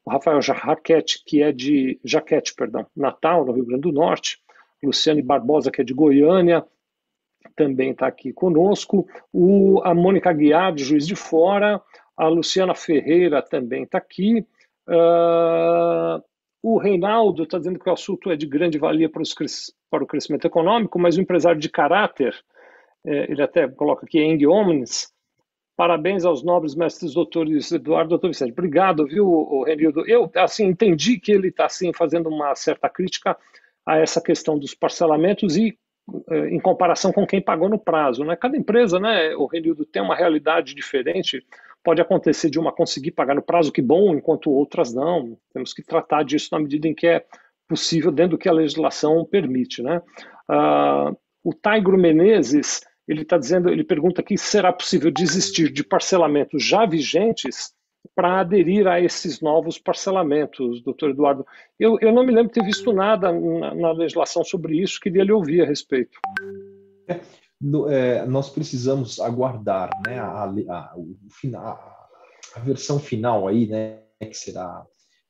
[0.05, 4.39] O Rafael Jaquete, que é de Jaquete, perdão, Natal, no Rio Grande do Norte,
[4.83, 6.65] Luciane Barbosa, que é de Goiânia,
[7.55, 11.81] também está aqui conosco, o, a Mônica Guiar, de Juiz de Fora,
[12.15, 14.45] a Luciana Ferreira também está aqui,
[14.87, 16.23] uh,
[16.61, 19.33] o Reinaldo está dizendo que o assunto é de grande valia para, os,
[19.89, 22.35] para o crescimento econômico, mas o empresário de caráter,
[23.05, 25.13] é, ele até coloca aqui Eng Omnis,
[25.79, 28.51] parabéns aos nobres mestres doutores Eduardo doutor Vicente.
[28.51, 30.05] Obrigado, viu, Renildo?
[30.05, 33.37] Eu, assim, entendi que ele está, assim, fazendo uma certa crítica
[33.85, 35.79] a essa questão dos parcelamentos e
[36.31, 38.25] é, em comparação com quem pagou no prazo.
[38.25, 38.35] Né?
[38.35, 41.45] Cada empresa, né, o Renildo, tem uma realidade diferente.
[41.81, 45.37] Pode acontecer de uma conseguir pagar no prazo, que bom, enquanto outras não.
[45.53, 47.23] Temos que tratar disso na medida em que é
[47.69, 49.81] possível, dentro do que a legislação permite.
[49.81, 50.01] Né?
[50.51, 56.63] Uh, o Taigro Menezes ele está dizendo, ele pergunta aqui, será possível desistir de parcelamentos
[56.63, 57.73] já vigentes
[58.15, 61.45] para aderir a esses novos parcelamentos, doutor Eduardo?
[61.79, 65.31] Eu, eu não me lembro ter visto nada na, na legislação sobre isso, queria lhe
[65.31, 66.19] ouvir a respeito.
[67.07, 67.19] É,
[67.59, 70.95] no, é, nós precisamos aguardar né, a, a,
[71.31, 72.09] final,
[72.55, 74.85] a versão final aí, né, que será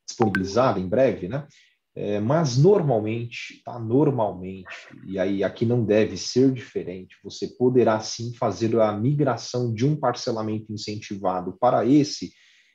[0.06, 1.48] disponibilizada em breve, né?
[1.96, 3.80] É, mas normalmente, tá?
[3.80, 4.68] Normalmente,
[5.08, 9.96] e aí aqui não deve ser diferente, você poderá sim fazer a migração de um
[9.96, 12.32] parcelamento incentivado para esse.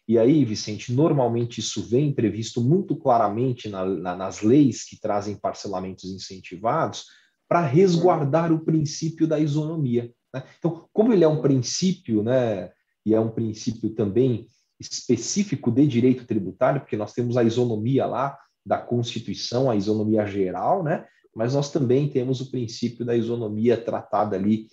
[0.06, 5.36] E aí, Vicente, normalmente isso vem previsto muito claramente na, na, nas leis que trazem
[5.36, 7.04] parcelamentos incentivados
[7.48, 10.12] para resguardar o princípio da isonomia.
[10.34, 10.42] Né?
[10.58, 12.70] Então, como ele é um princípio, né,
[13.06, 14.46] e é um princípio também
[14.80, 20.82] específico de direito tributário, porque nós temos a isonomia lá, da Constituição, a isonomia geral,
[20.82, 21.06] né?
[21.34, 24.68] mas nós também temos o princípio da isonomia tratada ali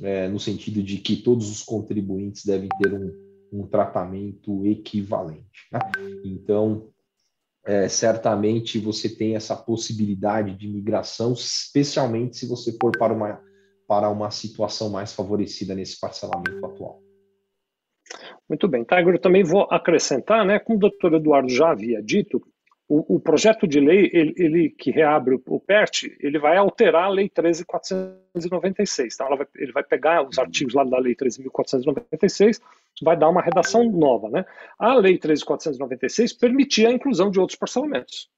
[0.00, 3.12] é, no sentido de que todos os contribuintes devem ter um,
[3.52, 5.66] um tratamento equivalente.
[5.72, 5.80] Né?
[6.24, 6.88] Então,
[7.64, 13.42] é, certamente você tem essa possibilidade de migração, especialmente se você for para uma,
[13.86, 17.02] para uma situação mais favorecida nesse parcelamento atual.
[18.48, 22.40] Muito bem, Tiger, eu também vou acrescentar, né, como o doutor Eduardo já havia dito,
[22.88, 27.08] o, o, projeto de lei, ele, ele, que reabre o PERT, ele vai alterar a
[27.08, 29.14] Lei 13.496.
[29.16, 29.28] Tá?
[29.28, 32.58] Vai, ele vai pegar os artigos lá da Lei 13.496,
[33.02, 34.30] vai dar uma redação nova.
[34.30, 34.46] Né?
[34.78, 38.30] A Lei 13.496 permitia a inclusão de outros parcelamentos.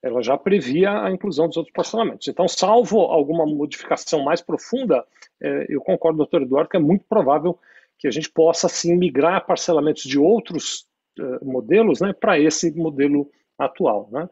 [0.00, 2.28] Ela já previa a inclusão dos outros parcelamentos.
[2.28, 5.04] Então, salvo alguma modificação mais profunda,
[5.42, 7.58] é, eu concordo, doutor Eduardo, que é muito provável
[7.98, 10.86] que a gente possa, sim, migrar parcelamentos de outros
[11.18, 14.08] uh, modelos né, para esse modelo atual.
[14.10, 14.28] Né?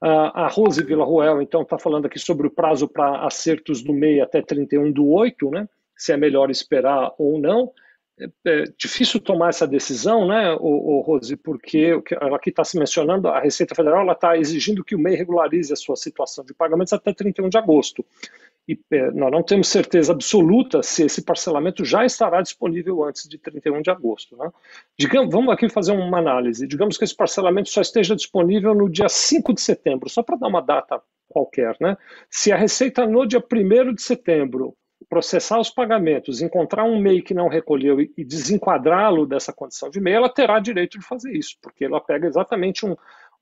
[0.00, 4.40] A Rose Villarroel, então, está falando aqui sobre o prazo para acertos do MEI até
[4.40, 5.68] 31 do 8, né?
[5.96, 7.72] se é melhor esperar ou não.
[8.18, 13.28] É, é difícil tomar essa decisão, né, o Rose, porque ela aqui está se mencionando,
[13.28, 17.12] a Receita Federal está exigindo que o MEI regularize a sua situação de pagamentos até
[17.12, 18.04] 31 de agosto
[18.70, 23.36] e é, nós não temos certeza absoluta se esse parcelamento já estará disponível antes de
[23.36, 24.36] 31 de agosto.
[24.36, 24.48] Né?
[24.96, 26.68] Digamos, vamos aqui fazer uma análise.
[26.68, 30.46] Digamos que esse parcelamento só esteja disponível no dia 5 de setembro, só para dar
[30.46, 31.76] uma data qualquer.
[31.80, 31.96] Né?
[32.30, 34.76] Se a Receita no dia 1 de setembro
[35.08, 40.14] processar os pagamentos, encontrar um MEI que não recolheu e desenquadrá-lo dessa condição de MEI,
[40.14, 42.94] ela terá direito de fazer isso, porque ela pega exatamente um,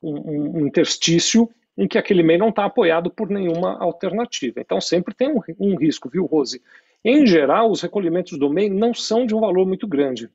[0.03, 4.61] um, um interstício em que aquele MEI não está apoiado por nenhuma alternativa.
[4.61, 6.61] Então sempre tem um, um, risco, viu, Rose?
[7.05, 10.29] Em geral, os recolhimentos do MEI não são de um valor muito grande.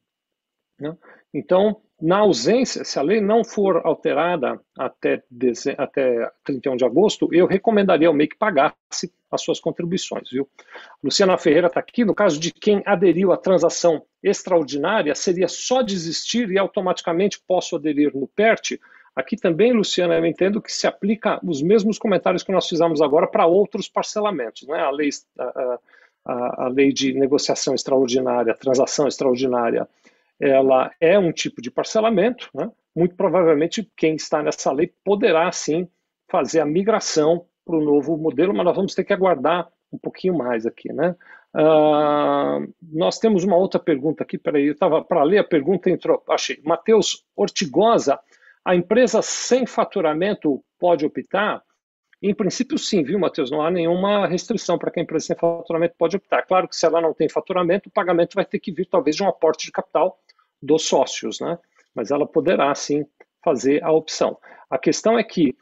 [0.79, 0.95] Né?
[1.34, 5.21] Então, na ausência, se a lei não for alterada até,
[5.77, 10.47] até 31 de agosto, eu recomendaria ao MEI que pagasse as suas contribuições, viu?
[11.03, 12.06] Luciana Ferreira está aqui.
[12.06, 18.15] No caso de quem aderiu à transação extraordinária, seria só desistir e automaticamente posso aderir
[18.15, 18.79] no PERT?
[19.15, 23.28] Aqui também, Luciana, eu entendo que se aplica os mesmos comentários que nós fizemos agora
[23.28, 24.67] para outros parcelamentos.
[24.67, 24.80] Né?
[24.80, 25.80] A, lei, a,
[26.26, 29.88] a, a lei de negociação extraordinária, transação extraordinária,
[30.39, 32.49] ela é um tipo de parcelamento.
[32.56, 32.71] Né?
[32.95, 35.88] Muito provavelmente, quem está nessa lei poderá, sim,
[36.28, 40.36] fazer a migração para o novo modelo, mas nós vamos ter que aguardar um pouquinho
[40.36, 41.15] mais aqui, né?
[41.56, 46.21] Uh, nós temos uma outra pergunta aqui, peraí, eu estava para ler a pergunta, entrou,
[46.28, 46.60] achei.
[46.65, 48.19] Matheus Ortigosa,
[48.65, 51.62] a empresa sem faturamento pode optar?
[52.21, 53.52] Em princípio, sim, viu, Matheus?
[53.52, 56.43] Não há nenhuma restrição para que a empresa sem faturamento pode optar.
[56.43, 59.23] Claro que se ela não tem faturamento, o pagamento vai ter que vir talvez de
[59.23, 60.17] um aporte de capital
[60.62, 61.60] dos sócios, né?
[61.93, 63.06] Mas ela poderá, sim,
[63.43, 64.38] fazer a opção.
[64.69, 65.56] A questão é que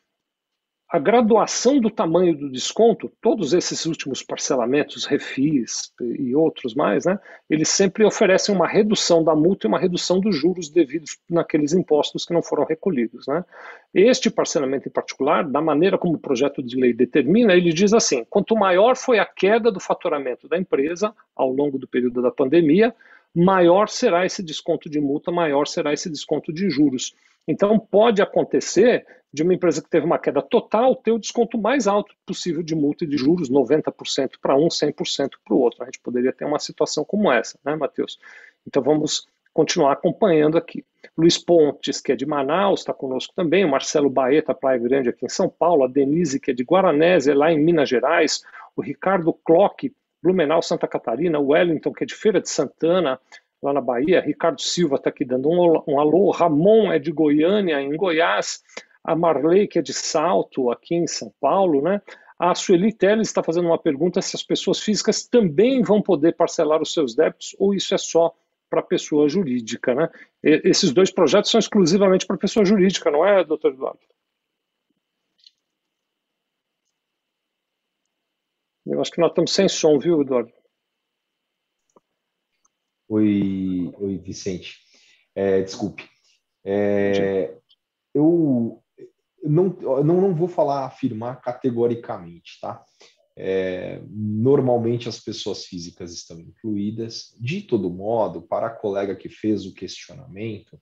[0.91, 7.17] a graduação do tamanho do desconto, todos esses últimos parcelamentos, refis e outros mais, né,
[7.49, 12.25] eles sempre oferecem uma redução da multa e uma redução dos juros devidos naqueles impostos
[12.25, 13.25] que não foram recolhidos.
[13.25, 13.45] Né.
[13.93, 18.25] Este parcelamento em particular, da maneira como o projeto de lei determina, ele diz assim:
[18.29, 22.93] quanto maior foi a queda do faturamento da empresa ao longo do período da pandemia,
[23.33, 27.15] maior será esse desconto de multa, maior será esse desconto de juros.
[27.47, 31.87] Então, pode acontecer de uma empresa que teve uma queda total ter o desconto mais
[31.87, 35.81] alto possível de multa e de juros, 90% para um, 100% para o outro.
[35.81, 38.19] A gente poderia ter uma situação como essa, né, Matheus?
[38.67, 40.85] Então, vamos continuar acompanhando aqui.
[41.17, 45.25] Luiz Pontes, que é de Manaus, está conosco também, o Marcelo Baeta, Praia Grande, aqui
[45.25, 48.43] em São Paulo, a Denise, que é de Guaranésia, lá em Minas Gerais,
[48.75, 53.19] o Ricardo Clock, Blumenau, Santa Catarina, o Wellington, que é de Feira de Santana,
[53.61, 54.21] lá na Bahia.
[54.21, 56.31] Ricardo Silva está aqui dando um, um alô.
[56.31, 58.63] Ramon é de Goiânia, em Goiás.
[59.03, 62.01] A Marley, que é de Salto, aqui em São Paulo, né?
[62.37, 66.81] A Sueli Teles está fazendo uma pergunta se as pessoas físicas também vão poder parcelar
[66.81, 68.35] os seus débitos ou isso é só
[68.69, 70.09] para pessoa jurídica, né?
[70.43, 73.99] E, esses dois projetos são exclusivamente para pessoa jurídica, não é, doutor Eduardo?
[78.85, 80.51] Eu acho que nós estamos sem som, viu, Eduardo?
[83.13, 84.77] Oi, oi Vicente.
[85.35, 86.09] É, desculpe.
[86.63, 87.57] É,
[88.13, 88.81] eu
[89.43, 92.81] não, não, vou falar, afirmar categoricamente, tá?
[93.35, 97.35] É, normalmente as pessoas físicas estão incluídas.
[97.37, 100.79] De todo modo, para a colega que fez o questionamento,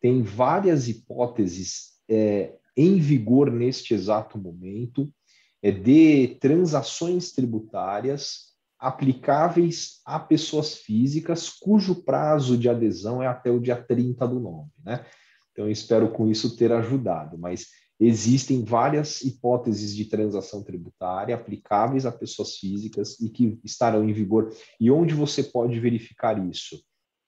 [0.00, 5.12] tem várias hipóteses é, em vigor neste exato momento
[5.60, 8.45] é, de transações tributárias
[8.78, 14.68] aplicáveis a pessoas físicas cujo prazo de adesão é até o dia 30 do 9,
[14.84, 15.04] né?
[15.52, 22.12] Então, espero com isso ter ajudado, mas existem várias hipóteses de transação tributária aplicáveis a
[22.12, 24.54] pessoas físicas e que estarão em vigor.
[24.78, 26.78] E onde você pode verificar isso?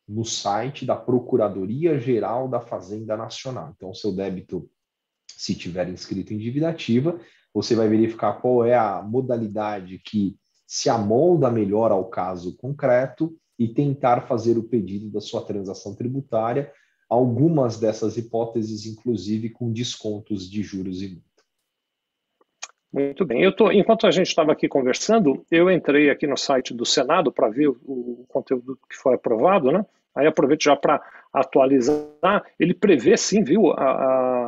[0.07, 3.73] No site da Procuradoria Geral da Fazenda Nacional.
[3.75, 4.71] Então, seu débito,
[5.27, 7.19] se tiver inscrito em dívida ativa,
[7.55, 10.37] você vai verificar qual é a modalidade que
[10.69, 16.71] se amolda melhor ao caso concreto e tentar fazer o pedido da sua transação tributária,
[17.09, 21.25] algumas dessas hipóteses, inclusive, com descontos de juros e multa.
[22.93, 23.43] Muito bem.
[23.43, 27.33] Eu tô, enquanto a gente estava aqui conversando, eu entrei aqui no site do Senado
[27.33, 29.85] para ver o, o, conteúdo que foi aprovado, né?
[30.15, 31.03] Aí aproveito já para
[31.33, 32.45] atualizar.
[32.61, 34.48] Ele prevê, sim, viu, a, a,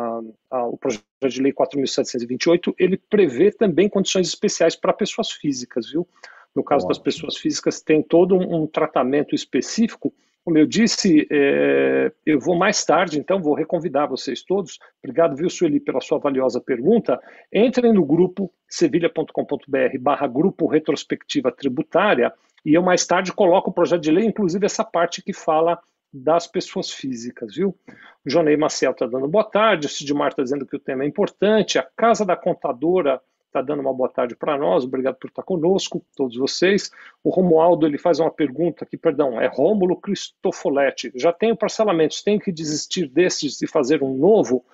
[0.50, 6.06] o projeto de lei 4.728, ele prevê também condições especiais para pessoas físicas, viu?
[6.54, 6.88] No caso Ótimo.
[6.88, 10.12] das pessoas físicas, tem todo um, um tratamento específico.
[10.44, 14.78] Como eu disse, é, eu vou mais tarde, então vou reconvidar vocês todos.
[15.02, 17.20] Obrigado, viu, Sueli, pela sua valiosa pergunta.
[17.52, 22.32] Entrem no grupo sevilha.com.br barra grupo retrospectiva tributária
[22.64, 25.78] e eu mais tarde coloco o projeto de lei, inclusive essa parte que fala
[26.12, 27.76] das pessoas físicas, viu?
[28.24, 31.06] O Jonei Maciel está dando boa tarde, o Sidmar está dizendo que o tema é
[31.06, 35.42] importante, a Casa da Contadora está dando uma boa tarde para nós, obrigado por estar
[35.42, 36.90] conosco, todos vocês.
[37.22, 42.40] O Romualdo, ele faz uma pergunta aqui, perdão, é Rômulo Cristofoletti, já tenho parcelamentos, tenho
[42.40, 44.64] que desistir desses e fazer um novo?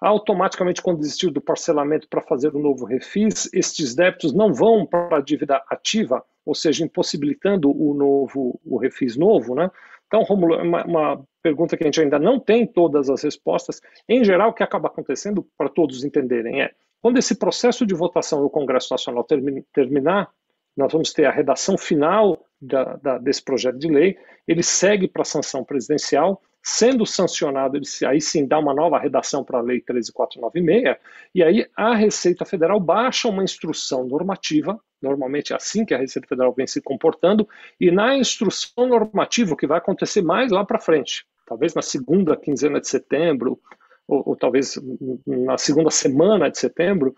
[0.00, 5.18] Automaticamente, quando desistir do parcelamento para fazer um novo refis, estes débitos não vão para
[5.18, 9.70] a dívida ativa, ou seja, impossibilitando o novo, o refis novo, né?
[10.10, 13.80] Então, Romulo, é uma, uma, pergunta que a gente ainda não tem todas as respostas.
[14.08, 18.42] Em geral, o que acaba acontecendo, para todos entenderem, é quando esse processo de votação
[18.42, 19.24] no Congresso Nacional
[19.72, 20.28] terminar,
[20.76, 25.22] nós vamos ter a redação final da, da, desse projeto de lei, ele segue para
[25.22, 29.80] a sanção presidencial, sendo sancionado, ele aí sim dá uma nova redação para a Lei
[29.80, 30.96] 13496,
[31.34, 36.28] e aí a Receita Federal baixa uma instrução normativa, normalmente é assim que a Receita
[36.28, 37.48] Federal vem se comportando,
[37.80, 42.36] e na instrução normativa, o que vai acontecer mais lá para frente, talvez na segunda
[42.36, 43.58] quinzena de setembro,
[44.06, 44.78] ou, ou talvez
[45.26, 47.14] na segunda semana de setembro,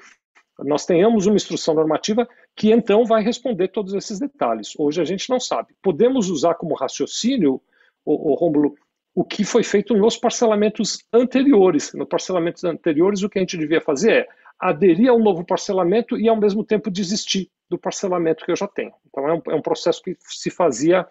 [0.58, 4.74] nós tenhamos uma instrução normativa que então vai responder todos esses detalhes.
[4.78, 5.74] Hoje a gente não sabe.
[5.82, 7.60] Podemos usar como raciocínio,
[8.04, 8.74] o, o Rômulo,
[9.14, 11.92] o que foi feito nos parcelamentos anteriores.
[11.92, 16.28] Nos parcelamentos anteriores, o que a gente devia fazer é aderir ao novo parcelamento e,
[16.28, 18.92] ao mesmo tempo, desistir do parcelamento que eu já tenho.
[19.08, 21.06] Então, é um, é um processo que se fazia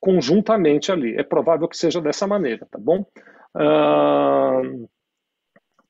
[0.00, 1.14] conjuntamente ali.
[1.16, 3.06] É provável que seja dessa maneira, tá bom?
[3.54, 4.88] Uh,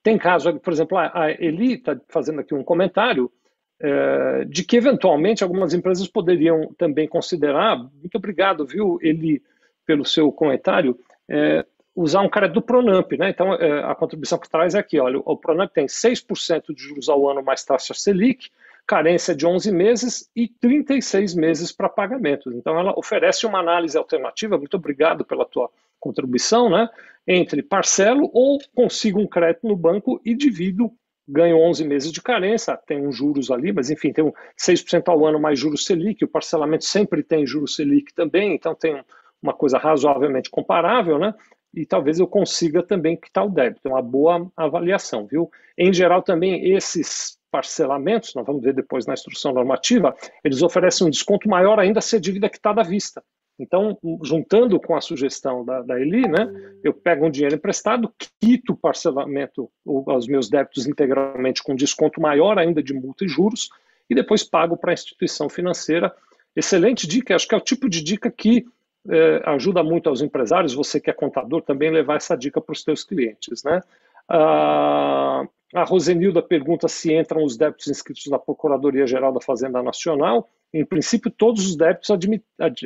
[0.02, 3.32] tem caso, por exemplo, a Eli está fazendo aqui um comentário
[3.80, 9.42] é, de que, eventualmente, algumas empresas poderiam também considerar, muito obrigado, viu, Eli,
[9.86, 10.98] pelo seu comentário,
[11.30, 11.64] é,
[11.94, 13.30] usar um crédito do Pronamp, né?
[13.30, 17.08] Então, é, a contribuição que traz é aqui, olha, o Pronamp tem 6% de juros
[17.08, 18.50] ao ano mais taxa Selic,
[18.86, 22.52] carência de 11 meses e 36 meses para pagamentos.
[22.54, 25.70] Então, ela oferece uma análise alternativa, muito obrigado pela tua
[26.00, 26.88] contribuição, né?
[27.26, 30.92] Entre parcelo ou consigo um crédito no banco e divido,
[31.26, 35.24] ganho 11 meses de carência, tem uns juros ali, mas enfim, tem um 6% ao
[35.24, 39.02] ano mais juros Selic, o parcelamento sempre tem juros Selic também, então tem
[39.44, 41.34] uma coisa razoavelmente comparável, né?
[41.76, 43.88] e talvez eu consiga também quitar o débito.
[43.88, 45.50] É uma boa avaliação, viu?
[45.76, 51.10] Em geral, também esses parcelamentos, nós vamos ver depois na instrução normativa, eles oferecem um
[51.10, 53.22] desconto maior ainda se a dívida quitada à vista.
[53.58, 58.72] Então, juntando com a sugestão da, da Eli, né, eu pego um dinheiro emprestado, quito
[58.72, 63.68] o parcelamento, os meus débitos integralmente com desconto maior ainda de multa e juros,
[64.10, 66.12] e depois pago para a instituição financeira.
[66.56, 68.66] Excelente dica, acho que é o tipo de dica que
[69.08, 72.82] é, ajuda muito aos empresários, você que é contador, também levar essa dica para os
[72.82, 73.62] seus clientes.
[73.64, 73.80] Né?
[74.28, 75.44] Ah,
[75.74, 80.48] a Rosenilda pergunta se entram os débitos inscritos na Procuradoria-Geral da Fazenda Nacional.
[80.72, 82.10] Em princípio, todos os débitos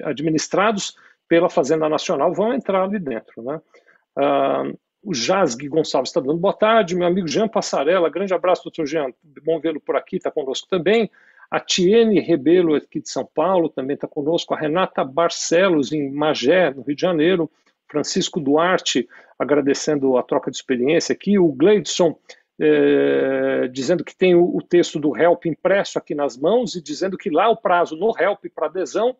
[0.04, 0.96] administrados
[1.28, 3.42] pela Fazenda Nacional vão entrar ali dentro.
[3.42, 3.60] Né?
[4.16, 4.64] Ah,
[5.02, 6.96] o Jasg Gonçalves está dando boa tarde.
[6.96, 9.12] Meu amigo Jean Passarella, grande abraço, doutor Jean.
[9.44, 11.10] Bom vê-lo por aqui, está conosco também.
[11.50, 14.52] A Tiene Rebelo, aqui de São Paulo, também está conosco.
[14.52, 17.50] A Renata Barcelos, em Magé, no Rio de Janeiro.
[17.90, 21.38] Francisco Duarte, agradecendo a troca de experiência aqui.
[21.38, 22.18] O Gleidson,
[22.60, 27.16] é, dizendo que tem o, o, texto do HELP impresso aqui nas mãos e dizendo
[27.16, 29.16] que lá o prazo no HELP para adesão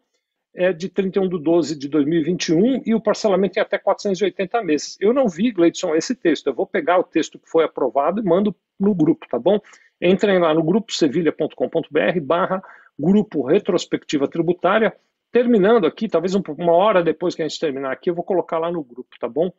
[0.55, 4.97] é de 31 de 12 de 2021 e o parcelamento é até 480 meses.
[5.01, 6.49] Eu não vi, Gleidson, esse texto.
[6.49, 9.61] Eu vou pegar o texto que foi aprovado e mando no grupo, tá bom?
[10.01, 12.63] Entrem lá no grupo sevilha.com.br barra
[12.99, 14.95] grupo retrospectiva tributária.
[15.31, 18.73] Terminando aqui, talvez uma hora depois que a gente terminar aqui, eu vou colocar lá
[18.73, 19.53] no grupo, tá bom?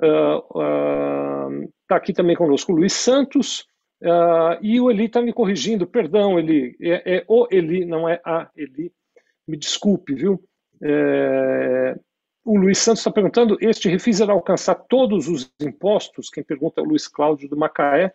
[0.00, 3.60] Está uh, uh, aqui também conosco o Luiz Santos
[4.02, 8.20] uh, e o Eli está me corrigindo, perdão, Eli, é, é, o Eli, não é
[8.24, 8.92] a Eli,
[9.46, 10.42] me desculpe, viu?
[10.82, 11.96] É,
[12.44, 16.28] o Luiz Santos está perguntando: este refis irá alcançar todos os impostos?
[16.28, 18.12] Quem pergunta é o Luiz Cláudio do Macaé.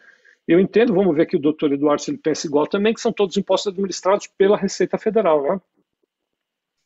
[0.47, 3.11] Eu entendo, vamos ver que o doutor Eduardo se ele pensa igual também, que são
[3.11, 5.61] todos impostos administrados pela Receita Federal, né?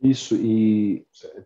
[0.02, 1.06] Isso, e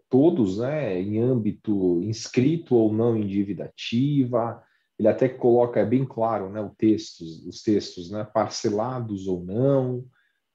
[0.09, 4.63] todos, né, em âmbito inscrito ou não em dívida ativa,
[4.97, 10.05] ele até coloca é bem claro, né, o texto, os textos, né, parcelados ou não,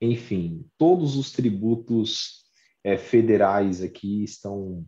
[0.00, 2.42] enfim, todos os tributos
[2.82, 4.82] é, federais aqui estão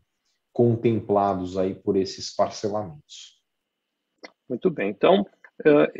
[0.51, 3.43] contemplados aí por esses parcelamentos.
[4.49, 5.27] Muito bem, então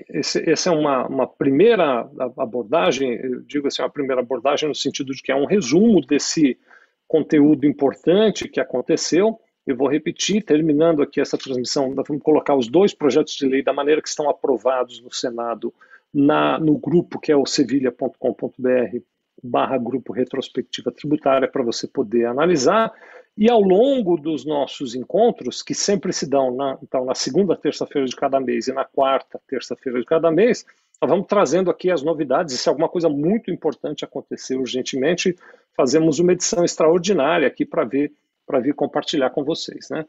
[0.09, 5.15] esse, essa é uma, uma primeira abordagem, eu digo assim, uma primeira abordagem no sentido
[5.15, 6.59] de que é um resumo desse
[7.07, 9.39] conteúdo importante que aconteceu.
[9.67, 13.63] Eu vou repetir, terminando aqui essa transmissão, nós vamos colocar os dois projetos de lei
[13.63, 15.73] da maneira que estão aprovados no Senado
[16.13, 18.99] na, no grupo que é o sevilha.com.br
[19.43, 22.93] barra grupo retrospectiva tributária para você poder analisar.
[23.37, 28.07] E ao longo dos nossos encontros, que sempre se dão na, então, na segunda terça-feira
[28.07, 30.67] de cada mês e na quarta terça-feira de cada mês,
[31.01, 32.55] nós vamos trazendo aqui as novidades.
[32.55, 35.35] E se alguma coisa muito importante acontecer urgentemente,
[35.75, 38.13] fazemos uma edição extraordinária aqui para ver,
[38.47, 39.89] para vir compartilhar com vocês.
[39.91, 40.05] Né?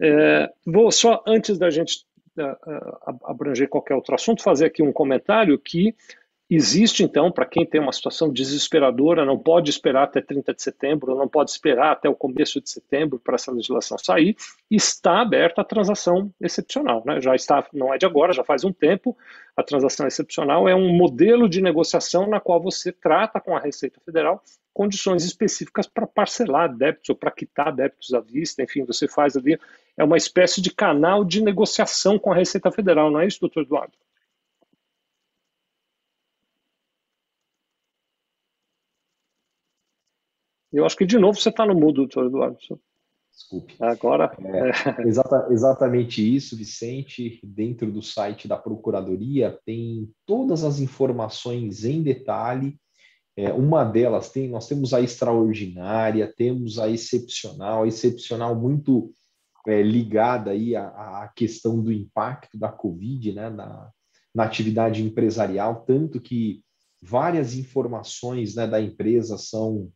[0.00, 2.06] É, vou só, antes da gente
[2.38, 5.94] uh, abranger qualquer outro assunto, fazer aqui um comentário que
[6.54, 11.16] Existe, então, para quem tem uma situação desesperadora, não pode esperar até 30 de setembro,
[11.16, 14.36] não pode esperar até o começo de setembro para essa legislação sair,
[14.70, 17.02] está aberta a transação excepcional.
[17.06, 17.22] Né?
[17.22, 19.16] Já está, não é de agora, já faz um tempo.
[19.56, 23.98] A transação excepcional é um modelo de negociação na qual você trata com a Receita
[24.04, 24.42] Federal
[24.74, 29.58] condições específicas para parcelar débitos ou para quitar débitos à vista, enfim, você faz ali,
[29.96, 33.62] é uma espécie de canal de negociação com a Receita Federal, não é isso, doutor
[33.62, 33.92] Eduardo?
[40.72, 42.56] Eu acho que de novo você está no mudo, doutor Eduardo.
[43.30, 43.74] Desculpe.
[43.80, 44.34] Agora.
[44.38, 44.72] É,
[45.08, 47.40] exata, exatamente isso, Vicente.
[47.42, 52.78] Dentro do site da Procuradoria tem todas as informações em detalhe.
[53.34, 59.10] É, uma delas tem, nós temos a extraordinária, temos a excepcional, a excepcional muito
[59.66, 63.90] é, ligada aí à, à, questão do impacto da Covid, né, na,
[64.34, 66.62] na atividade empresarial, tanto que
[67.00, 69.90] várias informações né, da empresa são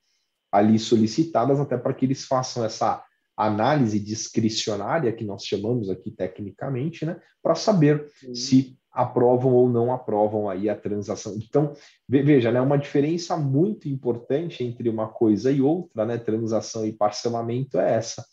[0.51, 3.03] ali solicitadas até para que eles façam essa
[3.37, 10.49] análise discricionária que nós chamamos aqui tecnicamente, né, para saber se aprovam ou não aprovam
[10.49, 11.37] aí a transação.
[11.37, 11.75] Então,
[12.09, 17.79] veja, né, uma diferença muito importante entre uma coisa e outra, né, transação e parcelamento
[17.79, 18.25] é essa.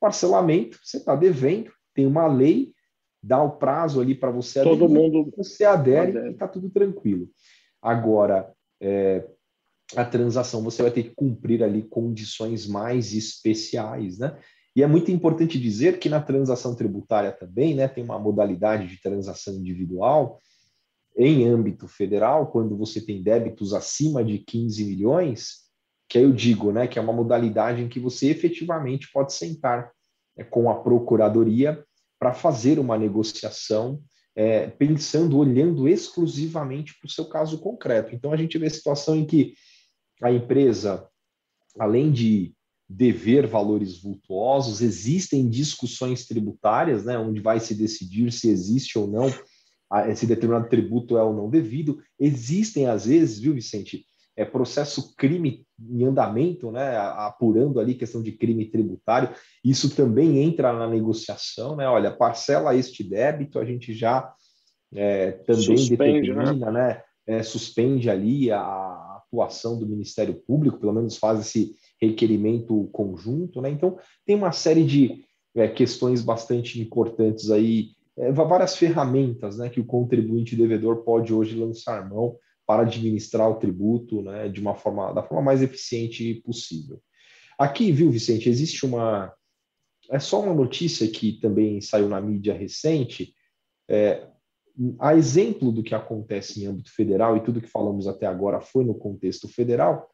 [0.00, 2.72] Parcelamento, você está devendo, tem uma lei,
[3.22, 6.28] dá o prazo ali para você Todo aderir, mundo você adere, adere.
[6.28, 7.28] e está tudo tranquilo.
[7.82, 8.50] Agora,
[8.80, 9.26] é,
[9.94, 14.36] a transação você vai ter que cumprir ali condições mais especiais, né?
[14.74, 19.00] E é muito importante dizer que na transação tributária também, né, tem uma modalidade de
[19.00, 20.38] transação individual
[21.16, 25.66] em âmbito federal, quando você tem débitos acima de 15 milhões,
[26.06, 29.90] que aí eu digo, né, que é uma modalidade em que você efetivamente pode sentar
[30.36, 31.82] né, com a procuradoria
[32.18, 34.02] para fazer uma negociação
[34.36, 38.14] é, pensando, olhando exclusivamente para o seu caso concreto.
[38.14, 39.54] Então, a gente vê situação em que
[40.22, 41.08] a empresa,
[41.78, 42.54] além de
[42.88, 49.30] dever valores vultuosos, existem discussões tributárias, né, onde vai se decidir se existe ou não
[50.08, 52.02] esse determinado tributo é ou não devido.
[52.18, 54.04] Existem, às vezes, viu, Vicente,
[54.36, 59.30] é, processo crime em andamento, né, apurando ali questão de crime tributário.
[59.64, 61.88] Isso também entra na negociação, né?
[61.88, 64.30] Olha, parcela este débito, a gente já
[64.94, 66.44] é, também suspende, né?
[66.44, 66.88] determina, né?
[66.88, 69.05] né é, suspende ali a
[69.36, 73.70] atuação do Ministério Público, pelo menos faz esse requerimento conjunto, né?
[73.70, 75.24] Então tem uma série de
[75.54, 81.56] é, questões bastante importantes aí, é, várias ferramentas, né, que o contribuinte devedor pode hoje
[81.56, 87.00] lançar mão para administrar o tributo, né, de uma forma da forma mais eficiente possível.
[87.58, 89.32] Aqui, viu, Vicente, existe uma
[90.10, 93.34] é só uma notícia que também saiu na mídia recente.
[93.88, 94.28] É,
[94.98, 98.84] a exemplo do que acontece em âmbito federal, e tudo que falamos até agora foi
[98.84, 100.08] no contexto federal,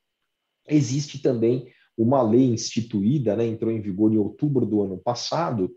[0.68, 5.70] existe também uma lei instituída, né, entrou em vigor em outubro do ano passado,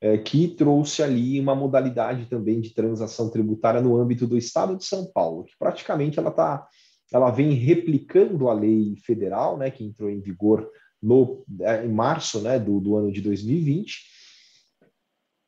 [0.00, 4.84] é, que trouxe ali uma modalidade também de transação tributária no âmbito do Estado de
[4.84, 6.66] São Paulo, que praticamente ela tá,
[7.12, 10.68] ela vem replicando a lei federal, né, que entrou em vigor
[11.00, 14.11] no, é, em março né, do, do ano de 2020,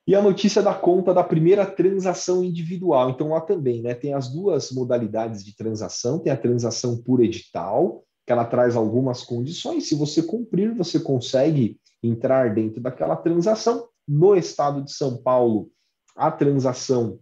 [0.06, 3.10] e a notícia dá conta da primeira transação individual.
[3.10, 8.04] Então, lá também né, tem as duas modalidades de transação: tem a transação por edital,
[8.26, 9.88] que ela traz algumas condições.
[9.88, 13.88] Se você cumprir, você consegue entrar dentro daquela transação.
[14.06, 15.70] No estado de São Paulo,
[16.14, 17.18] a transação,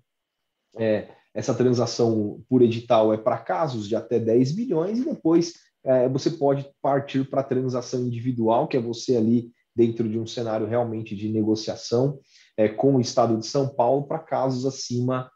[0.77, 5.55] é, essa transação por edital é para casos de até 10 milhões, e depois
[5.85, 10.27] é, você pode partir para a transação individual, que é você ali dentro de um
[10.27, 12.19] cenário realmente de negociação
[12.57, 15.31] é, com o Estado de São Paulo para casos acima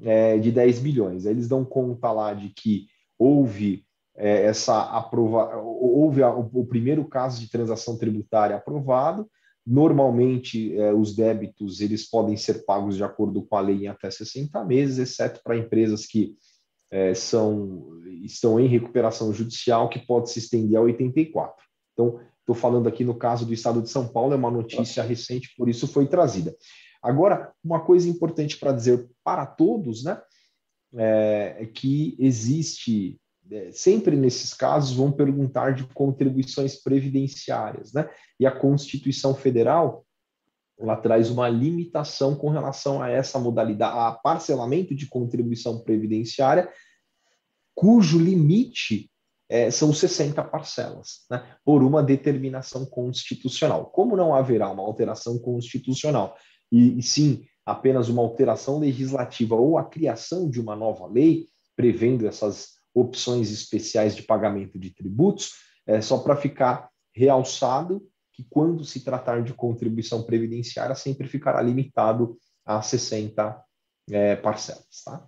[0.00, 1.26] é, de 10 bilhões.
[1.26, 2.86] Eles dão conta lá de que
[3.18, 3.84] houve
[4.16, 9.28] é, essa aprova houve a, o, o, primeiro caso de transação tributária aprovado.
[9.66, 14.10] Normalmente, é, os débitos eles podem ser pagos de acordo com a lei em até
[14.10, 16.34] 60 meses, exceto para empresas que
[16.90, 21.54] é, são, estão em recuperação judicial, que pode se estender a 84.
[21.92, 25.52] Então, Estou falando aqui no caso do estado de São Paulo, é uma notícia recente,
[25.58, 26.54] por isso foi trazida.
[27.02, 30.22] Agora, uma coisa importante para dizer para todos, né,
[30.94, 33.20] é, é que existe,
[33.50, 38.08] é, sempre nesses casos, vão perguntar de contribuições previdenciárias, né?
[38.38, 40.06] E a Constituição Federal,
[40.78, 46.70] ela traz uma limitação com relação a essa modalidade, a parcelamento de contribuição previdenciária,
[47.74, 49.10] cujo limite
[49.48, 53.86] é, são 60 parcelas, né, por uma determinação constitucional.
[53.86, 56.36] Como não haverá uma alteração constitucional,
[56.70, 62.26] e, e sim apenas uma alteração legislativa ou a criação de uma nova lei, prevendo
[62.26, 65.52] essas opções especiais de pagamento de tributos,
[65.86, 72.36] é só para ficar realçado que quando se tratar de contribuição previdenciária, sempre ficará limitado
[72.64, 73.62] a 60
[74.10, 75.02] é, parcelas.
[75.04, 75.26] Tá?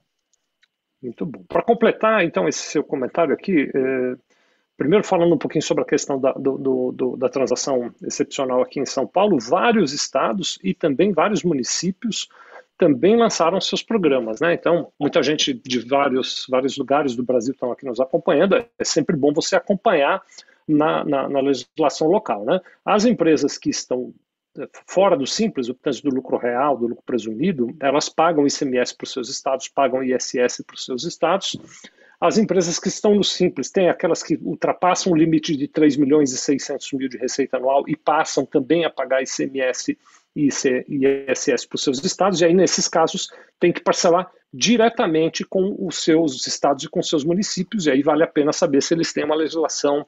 [1.02, 1.44] Muito bom.
[1.48, 4.16] Para completar, então, esse seu comentário aqui, é,
[4.76, 8.86] primeiro falando um pouquinho sobre a questão da, do, do, da transação excepcional aqui em
[8.86, 12.28] São Paulo, vários estados e também vários municípios
[12.76, 14.54] também lançaram seus programas, né?
[14.54, 18.54] Então, muita gente de vários, vários lugares do Brasil estão aqui nos acompanhando.
[18.54, 20.22] É sempre bom você acompanhar
[20.66, 22.60] na, na, na legislação local, né?
[22.84, 24.14] As empresas que estão
[24.86, 29.04] fora do simples, o trânsito do lucro real, do lucro presumido, elas pagam ICMS para
[29.04, 31.56] os seus estados, pagam ISS para os seus estados.
[32.20, 36.32] As empresas que estão no simples, tem aquelas que ultrapassam o limite de 3 milhões
[36.32, 39.96] e 600 mil de receita anual e passam também a pagar ICMS
[40.34, 43.28] ICS para os seus estados, e aí, nesses casos,
[43.58, 48.02] tem que parcelar diretamente com os seus estados e com os seus municípios, e aí
[48.02, 50.06] vale a pena saber se eles têm uma legislação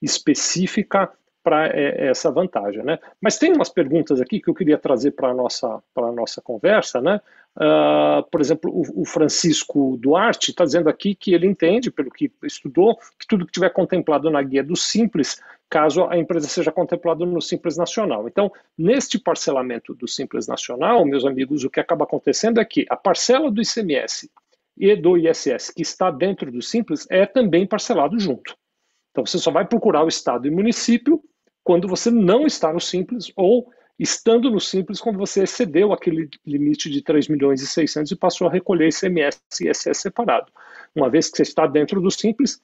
[0.00, 1.10] específica
[1.46, 2.82] para é, essa vantagem.
[2.82, 2.98] Né?
[3.20, 5.80] Mas tem umas perguntas aqui que eu queria trazer para a nossa,
[6.12, 7.00] nossa conversa.
[7.00, 7.20] Né?
[7.56, 12.32] Uh, por exemplo, o, o Francisco Duarte está dizendo aqui que ele entende, pelo que
[12.42, 15.40] estudou, que tudo que tiver contemplado na guia do Simples,
[15.70, 18.26] caso a empresa seja contemplada no Simples Nacional.
[18.26, 22.96] Então, neste parcelamento do Simples Nacional, meus amigos, o que acaba acontecendo é que a
[22.96, 24.28] parcela do ICMS
[24.76, 28.56] e do ISS que está dentro do Simples é também parcelado junto.
[29.12, 31.22] Então, você só vai procurar o Estado e município
[31.66, 36.88] quando você não está no Simples ou estando no Simples quando você excedeu aquele limite
[36.88, 40.46] de 3 milhões e 600 e passou a recolher ICMS e ISS separado.
[40.94, 42.62] Uma vez que você está dentro do Simples,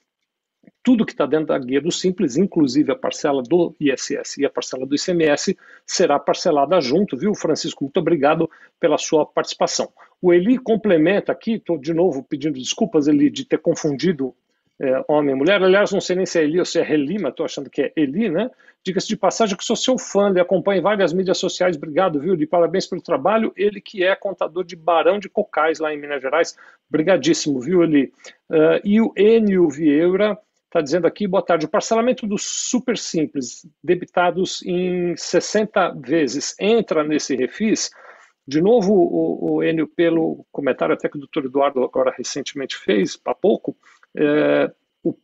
[0.81, 4.49] tudo que está dentro da guia do Simples, inclusive a parcela do ISS e a
[4.49, 7.83] parcela do ICMS, será parcelada junto, viu, Francisco?
[7.83, 8.49] Muito obrigado
[8.79, 9.91] pela sua participação.
[10.21, 14.33] O Eli complementa aqui, estou de novo pedindo desculpas, Eli, de ter confundido
[14.81, 15.61] é, homem e mulher.
[15.61, 17.81] Aliás, não sei nem se é Eli ou se é Reli, mas estou achando que
[17.81, 18.49] é Eli, né?
[18.85, 21.77] Diga-se de passagem que sou seu fã, ele acompanha várias mídias sociais.
[21.77, 22.35] Obrigado, viu?
[22.35, 23.53] De parabéns pelo trabalho.
[23.55, 26.57] Ele que é contador de Barão de Cocais, lá em Minas Gerais.
[26.89, 28.11] Obrigadíssimo, viu, Eli?
[28.49, 33.65] Uh, e o Enio Vieira está dizendo aqui, boa tarde, o parcelamento dos super simples,
[33.81, 37.91] debitados em 60 vezes, entra nesse refis?
[38.45, 43.17] De novo, o, o Enio, pelo comentário até que o doutor Eduardo agora recentemente fez,
[43.23, 43.77] há pouco,
[44.15, 44.71] é,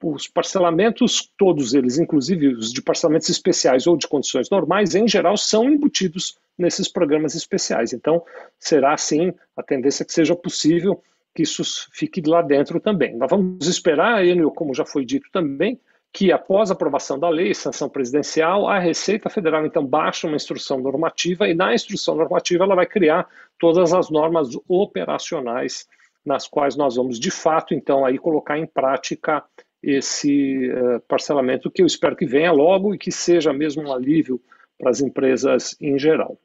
[0.03, 5.37] os parcelamentos, todos eles, inclusive os de parcelamentos especiais ou de condições normais, em geral,
[5.37, 7.93] são embutidos nesses programas especiais.
[7.93, 8.23] Então,
[8.59, 11.01] será sim a tendência que seja possível
[11.33, 11.63] que isso
[11.93, 13.15] fique lá dentro também.
[13.15, 15.79] Nós vamos esperar, Enio, como já foi dito também,
[16.11, 20.79] que após a aprovação da lei, sanção presidencial, a Receita Federal então baixa uma instrução
[20.79, 23.27] normativa e na instrução normativa ela vai criar
[23.59, 25.87] todas as normas operacionais
[26.25, 29.43] nas quais nós vamos de fato então aí colocar em prática
[29.81, 34.41] esse uh, parcelamento que eu espero que venha logo e que seja mesmo um alívio
[34.77, 36.37] para as empresas em geral.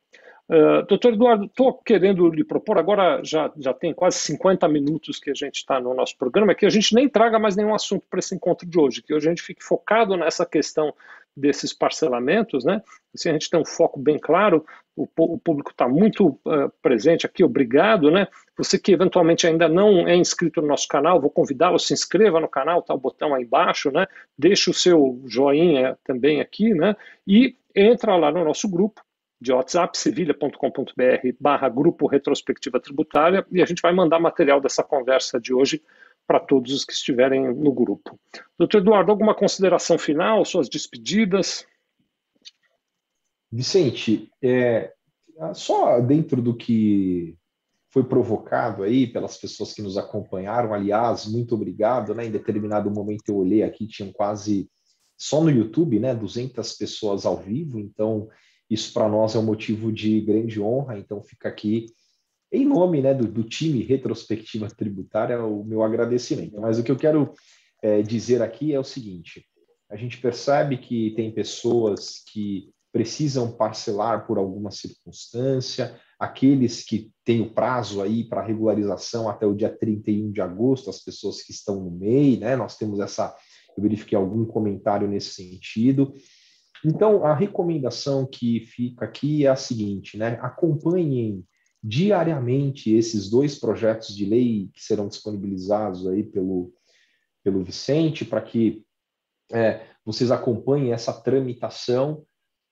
[0.49, 5.31] Uh, doutor Eduardo, estou querendo lhe propor, agora já, já tem quase 50 minutos que
[5.31, 8.19] a gente está no nosso programa, que a gente nem traga mais nenhum assunto para
[8.19, 10.95] esse encontro de hoje, que hoje a gente fique focado nessa questão
[11.37, 12.81] desses parcelamentos, né?
[13.15, 14.65] Assim a gente tem um foco bem claro,
[14.97, 18.29] o, o público está muito uh, presente aqui, obrigado, né?
[18.57, 22.49] Você que eventualmente ainda não é inscrito no nosso canal, vou convidá-lo, se inscreva no
[22.49, 24.07] canal, tá o botão aí embaixo, né?
[24.39, 26.95] Deixe o seu joinha também aqui, né?
[27.27, 29.03] E entra lá no nosso grupo,
[29.41, 35.39] de WhatsApp, sevilha.com.br barra grupo retrospectiva tributária, e a gente vai mandar material dessa conversa
[35.39, 35.83] de hoje
[36.27, 38.19] para todos os que estiverem no grupo.
[38.59, 41.67] Doutor Eduardo, alguma consideração final, suas despedidas?
[43.51, 44.93] Vicente, é,
[45.55, 47.37] só dentro do que
[47.91, 52.27] foi provocado aí pelas pessoas que nos acompanharam, aliás, muito obrigado, né?
[52.27, 54.69] Em determinado momento eu olhei aqui, tinham quase,
[55.17, 58.29] só no YouTube, né, 200 pessoas ao vivo, então
[58.69, 61.87] isso para nós é um motivo de grande honra, então fica aqui,
[62.55, 66.61] em nome né, do, do time Retrospectiva Tributária, o meu agradecimento.
[66.61, 67.33] Mas o que eu quero
[67.83, 69.45] é, dizer aqui é o seguinte:
[69.91, 77.41] a gente percebe que tem pessoas que precisam parcelar por alguma circunstância, aqueles que têm
[77.41, 81.81] o prazo aí para regularização até o dia 31 de agosto, as pessoas que estão
[81.83, 82.55] no MEI, né?
[82.55, 83.35] Nós temos essa,
[83.77, 86.15] eu verifiquei algum comentário nesse sentido.
[86.85, 90.39] Então, a recomendação que fica aqui é a seguinte, né?
[90.41, 91.45] Acompanhem
[91.87, 96.73] diariamente esses dois projetos de lei que serão disponibilizados aí pelo,
[97.45, 98.83] pelo Vicente, para que
[99.53, 102.25] é, vocês acompanhem essa tramitação,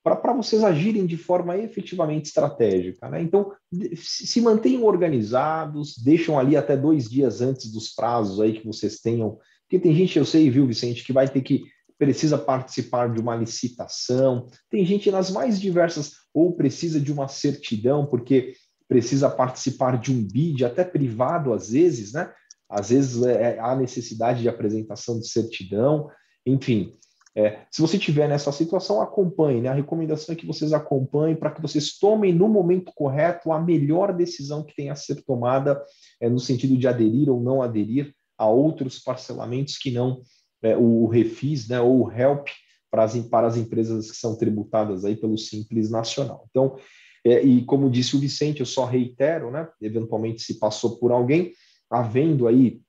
[0.02, 3.08] para vocês agirem de forma efetivamente estratégica.
[3.10, 3.22] Né?
[3.22, 3.52] Então,
[3.94, 9.38] se mantenham organizados, deixam ali até dois dias antes dos prazos aí que vocês tenham,
[9.62, 11.64] porque tem gente, eu sei, viu, Vicente, que vai ter que
[11.98, 18.06] precisa participar de uma licitação, tem gente nas mais diversas, ou precisa de uma certidão,
[18.06, 18.54] porque
[18.89, 22.33] precisa participar de um bid, até privado às vezes, né?
[22.68, 26.09] Às vezes é, é há necessidade de apresentação de certidão,
[26.47, 26.97] enfim.
[27.35, 29.61] É, se você tiver nessa situação, acompanhe.
[29.61, 29.68] Né?
[29.68, 34.14] A recomendação é que vocês acompanhem para que vocês tomem no momento correto a melhor
[34.14, 35.83] decisão que tenha a ser tomada
[36.20, 40.22] é, no sentido de aderir ou não aderir a outros parcelamentos que não
[40.62, 42.49] é, o refis, né, ou o help
[42.91, 46.47] para as, para as empresas que são tributadas aí pelo Simples Nacional.
[46.51, 46.76] Então,
[47.24, 51.52] e como disse o Vicente, eu só reitero, né, eventualmente se passou por alguém,
[51.90, 52.80] havendo aí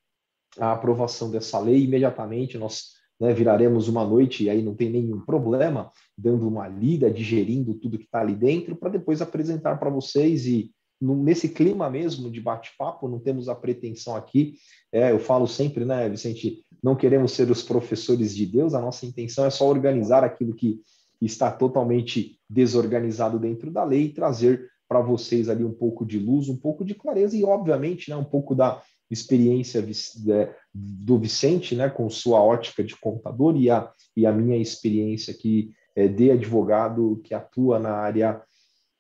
[0.58, 5.20] a aprovação dessa lei, imediatamente nós né, viraremos uma noite e aí não tem nenhum
[5.20, 10.46] problema, dando uma lida, digerindo tudo que está ali dentro, para depois apresentar para vocês
[10.46, 10.72] e
[11.02, 14.56] nesse clima mesmo de bate-papo, não temos a pretensão aqui,
[14.92, 19.06] é, eu falo sempre, né, Vicente, não queremos ser os professores de Deus, a nossa
[19.06, 20.80] intenção é só organizar aquilo que
[21.26, 26.58] está totalmente desorganizado dentro da lei trazer para vocês ali um pouco de luz, um
[26.58, 29.84] pouco de clareza e, obviamente, né, um pouco da experiência
[30.74, 35.72] do Vicente, né, com sua ótica de contador e a, e a minha experiência aqui
[35.96, 38.42] é, de advogado que atua na área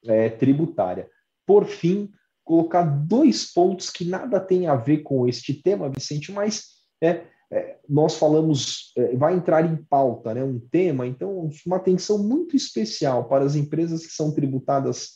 [0.06, 1.10] é, tributária.
[1.46, 2.12] Por fim,
[2.44, 6.66] colocar dois pontos que nada tem a ver com este tema, Vicente, mas
[7.02, 12.18] é, é, nós falamos, é, vai entrar em pauta né, um tema, então, uma atenção
[12.18, 15.12] muito especial para as empresas que são tributadas,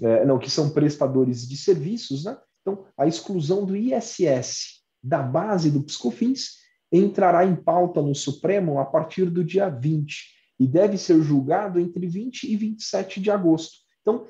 [0.00, 2.38] é, não, que são prestadores de serviços, né?
[2.60, 6.62] Então, a exclusão do ISS da base do Piscofins
[6.92, 12.06] entrará em pauta no Supremo a partir do dia 20 e deve ser julgado entre
[12.06, 13.78] 20 e 27 de agosto.
[14.00, 14.24] Então,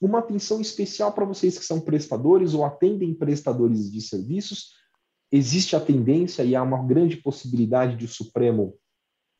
[0.00, 4.72] uma atenção especial para vocês que são prestadores ou atendem prestadores de serviços.
[5.30, 8.74] Existe a tendência e há uma grande possibilidade de o Supremo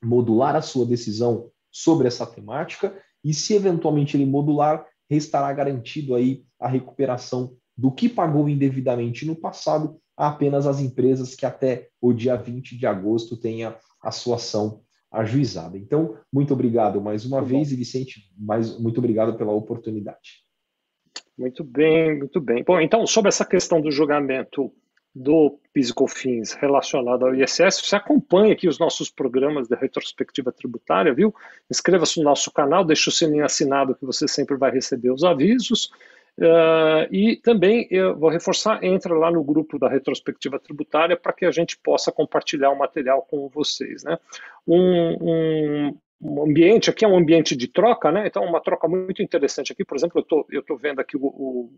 [0.02, 6.44] modular a sua decisão sobre essa temática, e se eventualmente ele modular, restará garantido aí
[6.58, 12.12] a recuperação do que pagou indevidamente no passado a apenas as empresas que até o
[12.12, 15.78] dia 20 de agosto tenha a sua ação ajuizada.
[15.78, 17.74] Então, muito obrigado mais uma muito vez, bom.
[17.74, 20.44] e Vicente, mais, muito obrigado pela oportunidade.
[21.36, 22.64] Muito bem, muito bem.
[22.64, 24.72] Bom, então, sobre essa questão do julgamento
[25.18, 31.12] do PIS Cofins relacionado ao ISS, você acompanha aqui os nossos programas de retrospectiva tributária,
[31.12, 31.34] viu?
[31.68, 35.90] Inscreva-se no nosso canal, deixe o sininho assinado que você sempre vai receber os avisos.
[36.38, 41.44] Uh, e também eu vou reforçar, entra lá no grupo da retrospectiva tributária para que
[41.44, 44.04] a gente possa compartilhar o material com vocês.
[44.04, 44.16] Né?
[44.64, 48.26] Um, um, um, ambiente aqui é um ambiente de troca, né?
[48.26, 51.72] então uma troca muito interessante aqui, por exemplo, eu estou vendo aqui o, o,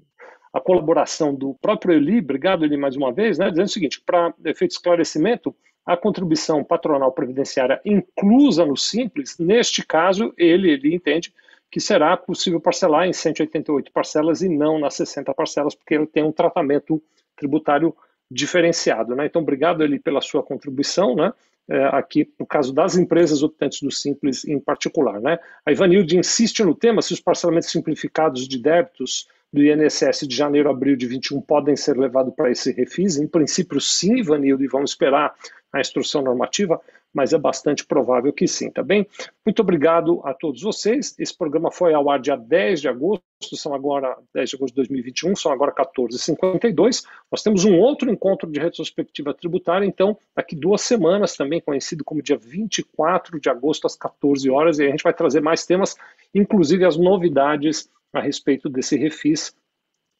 [0.52, 3.50] a colaboração do próprio Eli, obrigado Eli mais uma vez, né?
[3.50, 9.84] dizendo o seguinte, para efeito de esclarecimento, a contribuição patronal previdenciária inclusa no Simples, neste
[9.84, 11.32] caso, ele, ele entende
[11.70, 16.24] que será possível parcelar em 188 parcelas e não nas 60 parcelas, porque ele tem
[16.24, 17.00] um tratamento
[17.36, 17.94] tributário
[18.30, 19.14] diferenciado.
[19.14, 19.26] Né?
[19.26, 21.32] Então, obrigado ele pela sua contribuição, né?
[21.68, 25.20] É, aqui no caso das empresas optantes do Simples em particular.
[25.20, 25.38] Né?
[25.64, 30.68] A Ivanilde insiste no tema se os parcelamentos simplificados de débitos do INSS de janeiro
[30.68, 33.16] a abril de 21 podem ser levados para esse refis.
[33.18, 35.34] Em princípio, sim, Ivanildo, e vamos esperar
[35.72, 36.80] a instrução normativa
[37.12, 39.06] mas é bastante provável que sim, tá bem?
[39.44, 41.14] Muito obrigado a todos vocês.
[41.18, 43.22] Esse programa foi ao ar dia 10 de agosto,
[43.54, 47.04] são agora 10 de agosto de 2021, são agora 14h52.
[47.30, 52.22] Nós temos um outro encontro de retrospectiva tributária, então, daqui duas semanas, também conhecido como
[52.22, 55.96] dia 24 de agosto, às 14 horas, e a gente vai trazer mais temas,
[56.34, 59.54] inclusive as novidades a respeito desse refis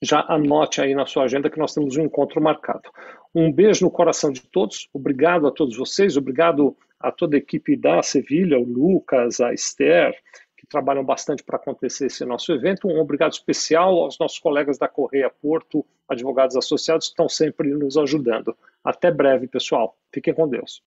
[0.03, 2.91] já anote aí na sua agenda que nós temos um encontro marcado.
[3.35, 7.77] Um beijo no coração de todos, obrigado a todos vocês, obrigado a toda a equipe
[7.77, 10.15] da Sevilha, o Lucas, a Esther,
[10.57, 12.87] que trabalham bastante para acontecer esse nosso evento.
[12.87, 17.97] Um obrigado especial aos nossos colegas da Correia Porto, advogados associados, que estão sempre nos
[17.97, 18.55] ajudando.
[18.85, 19.97] Até breve, pessoal.
[20.13, 20.79] Fiquem com Deus.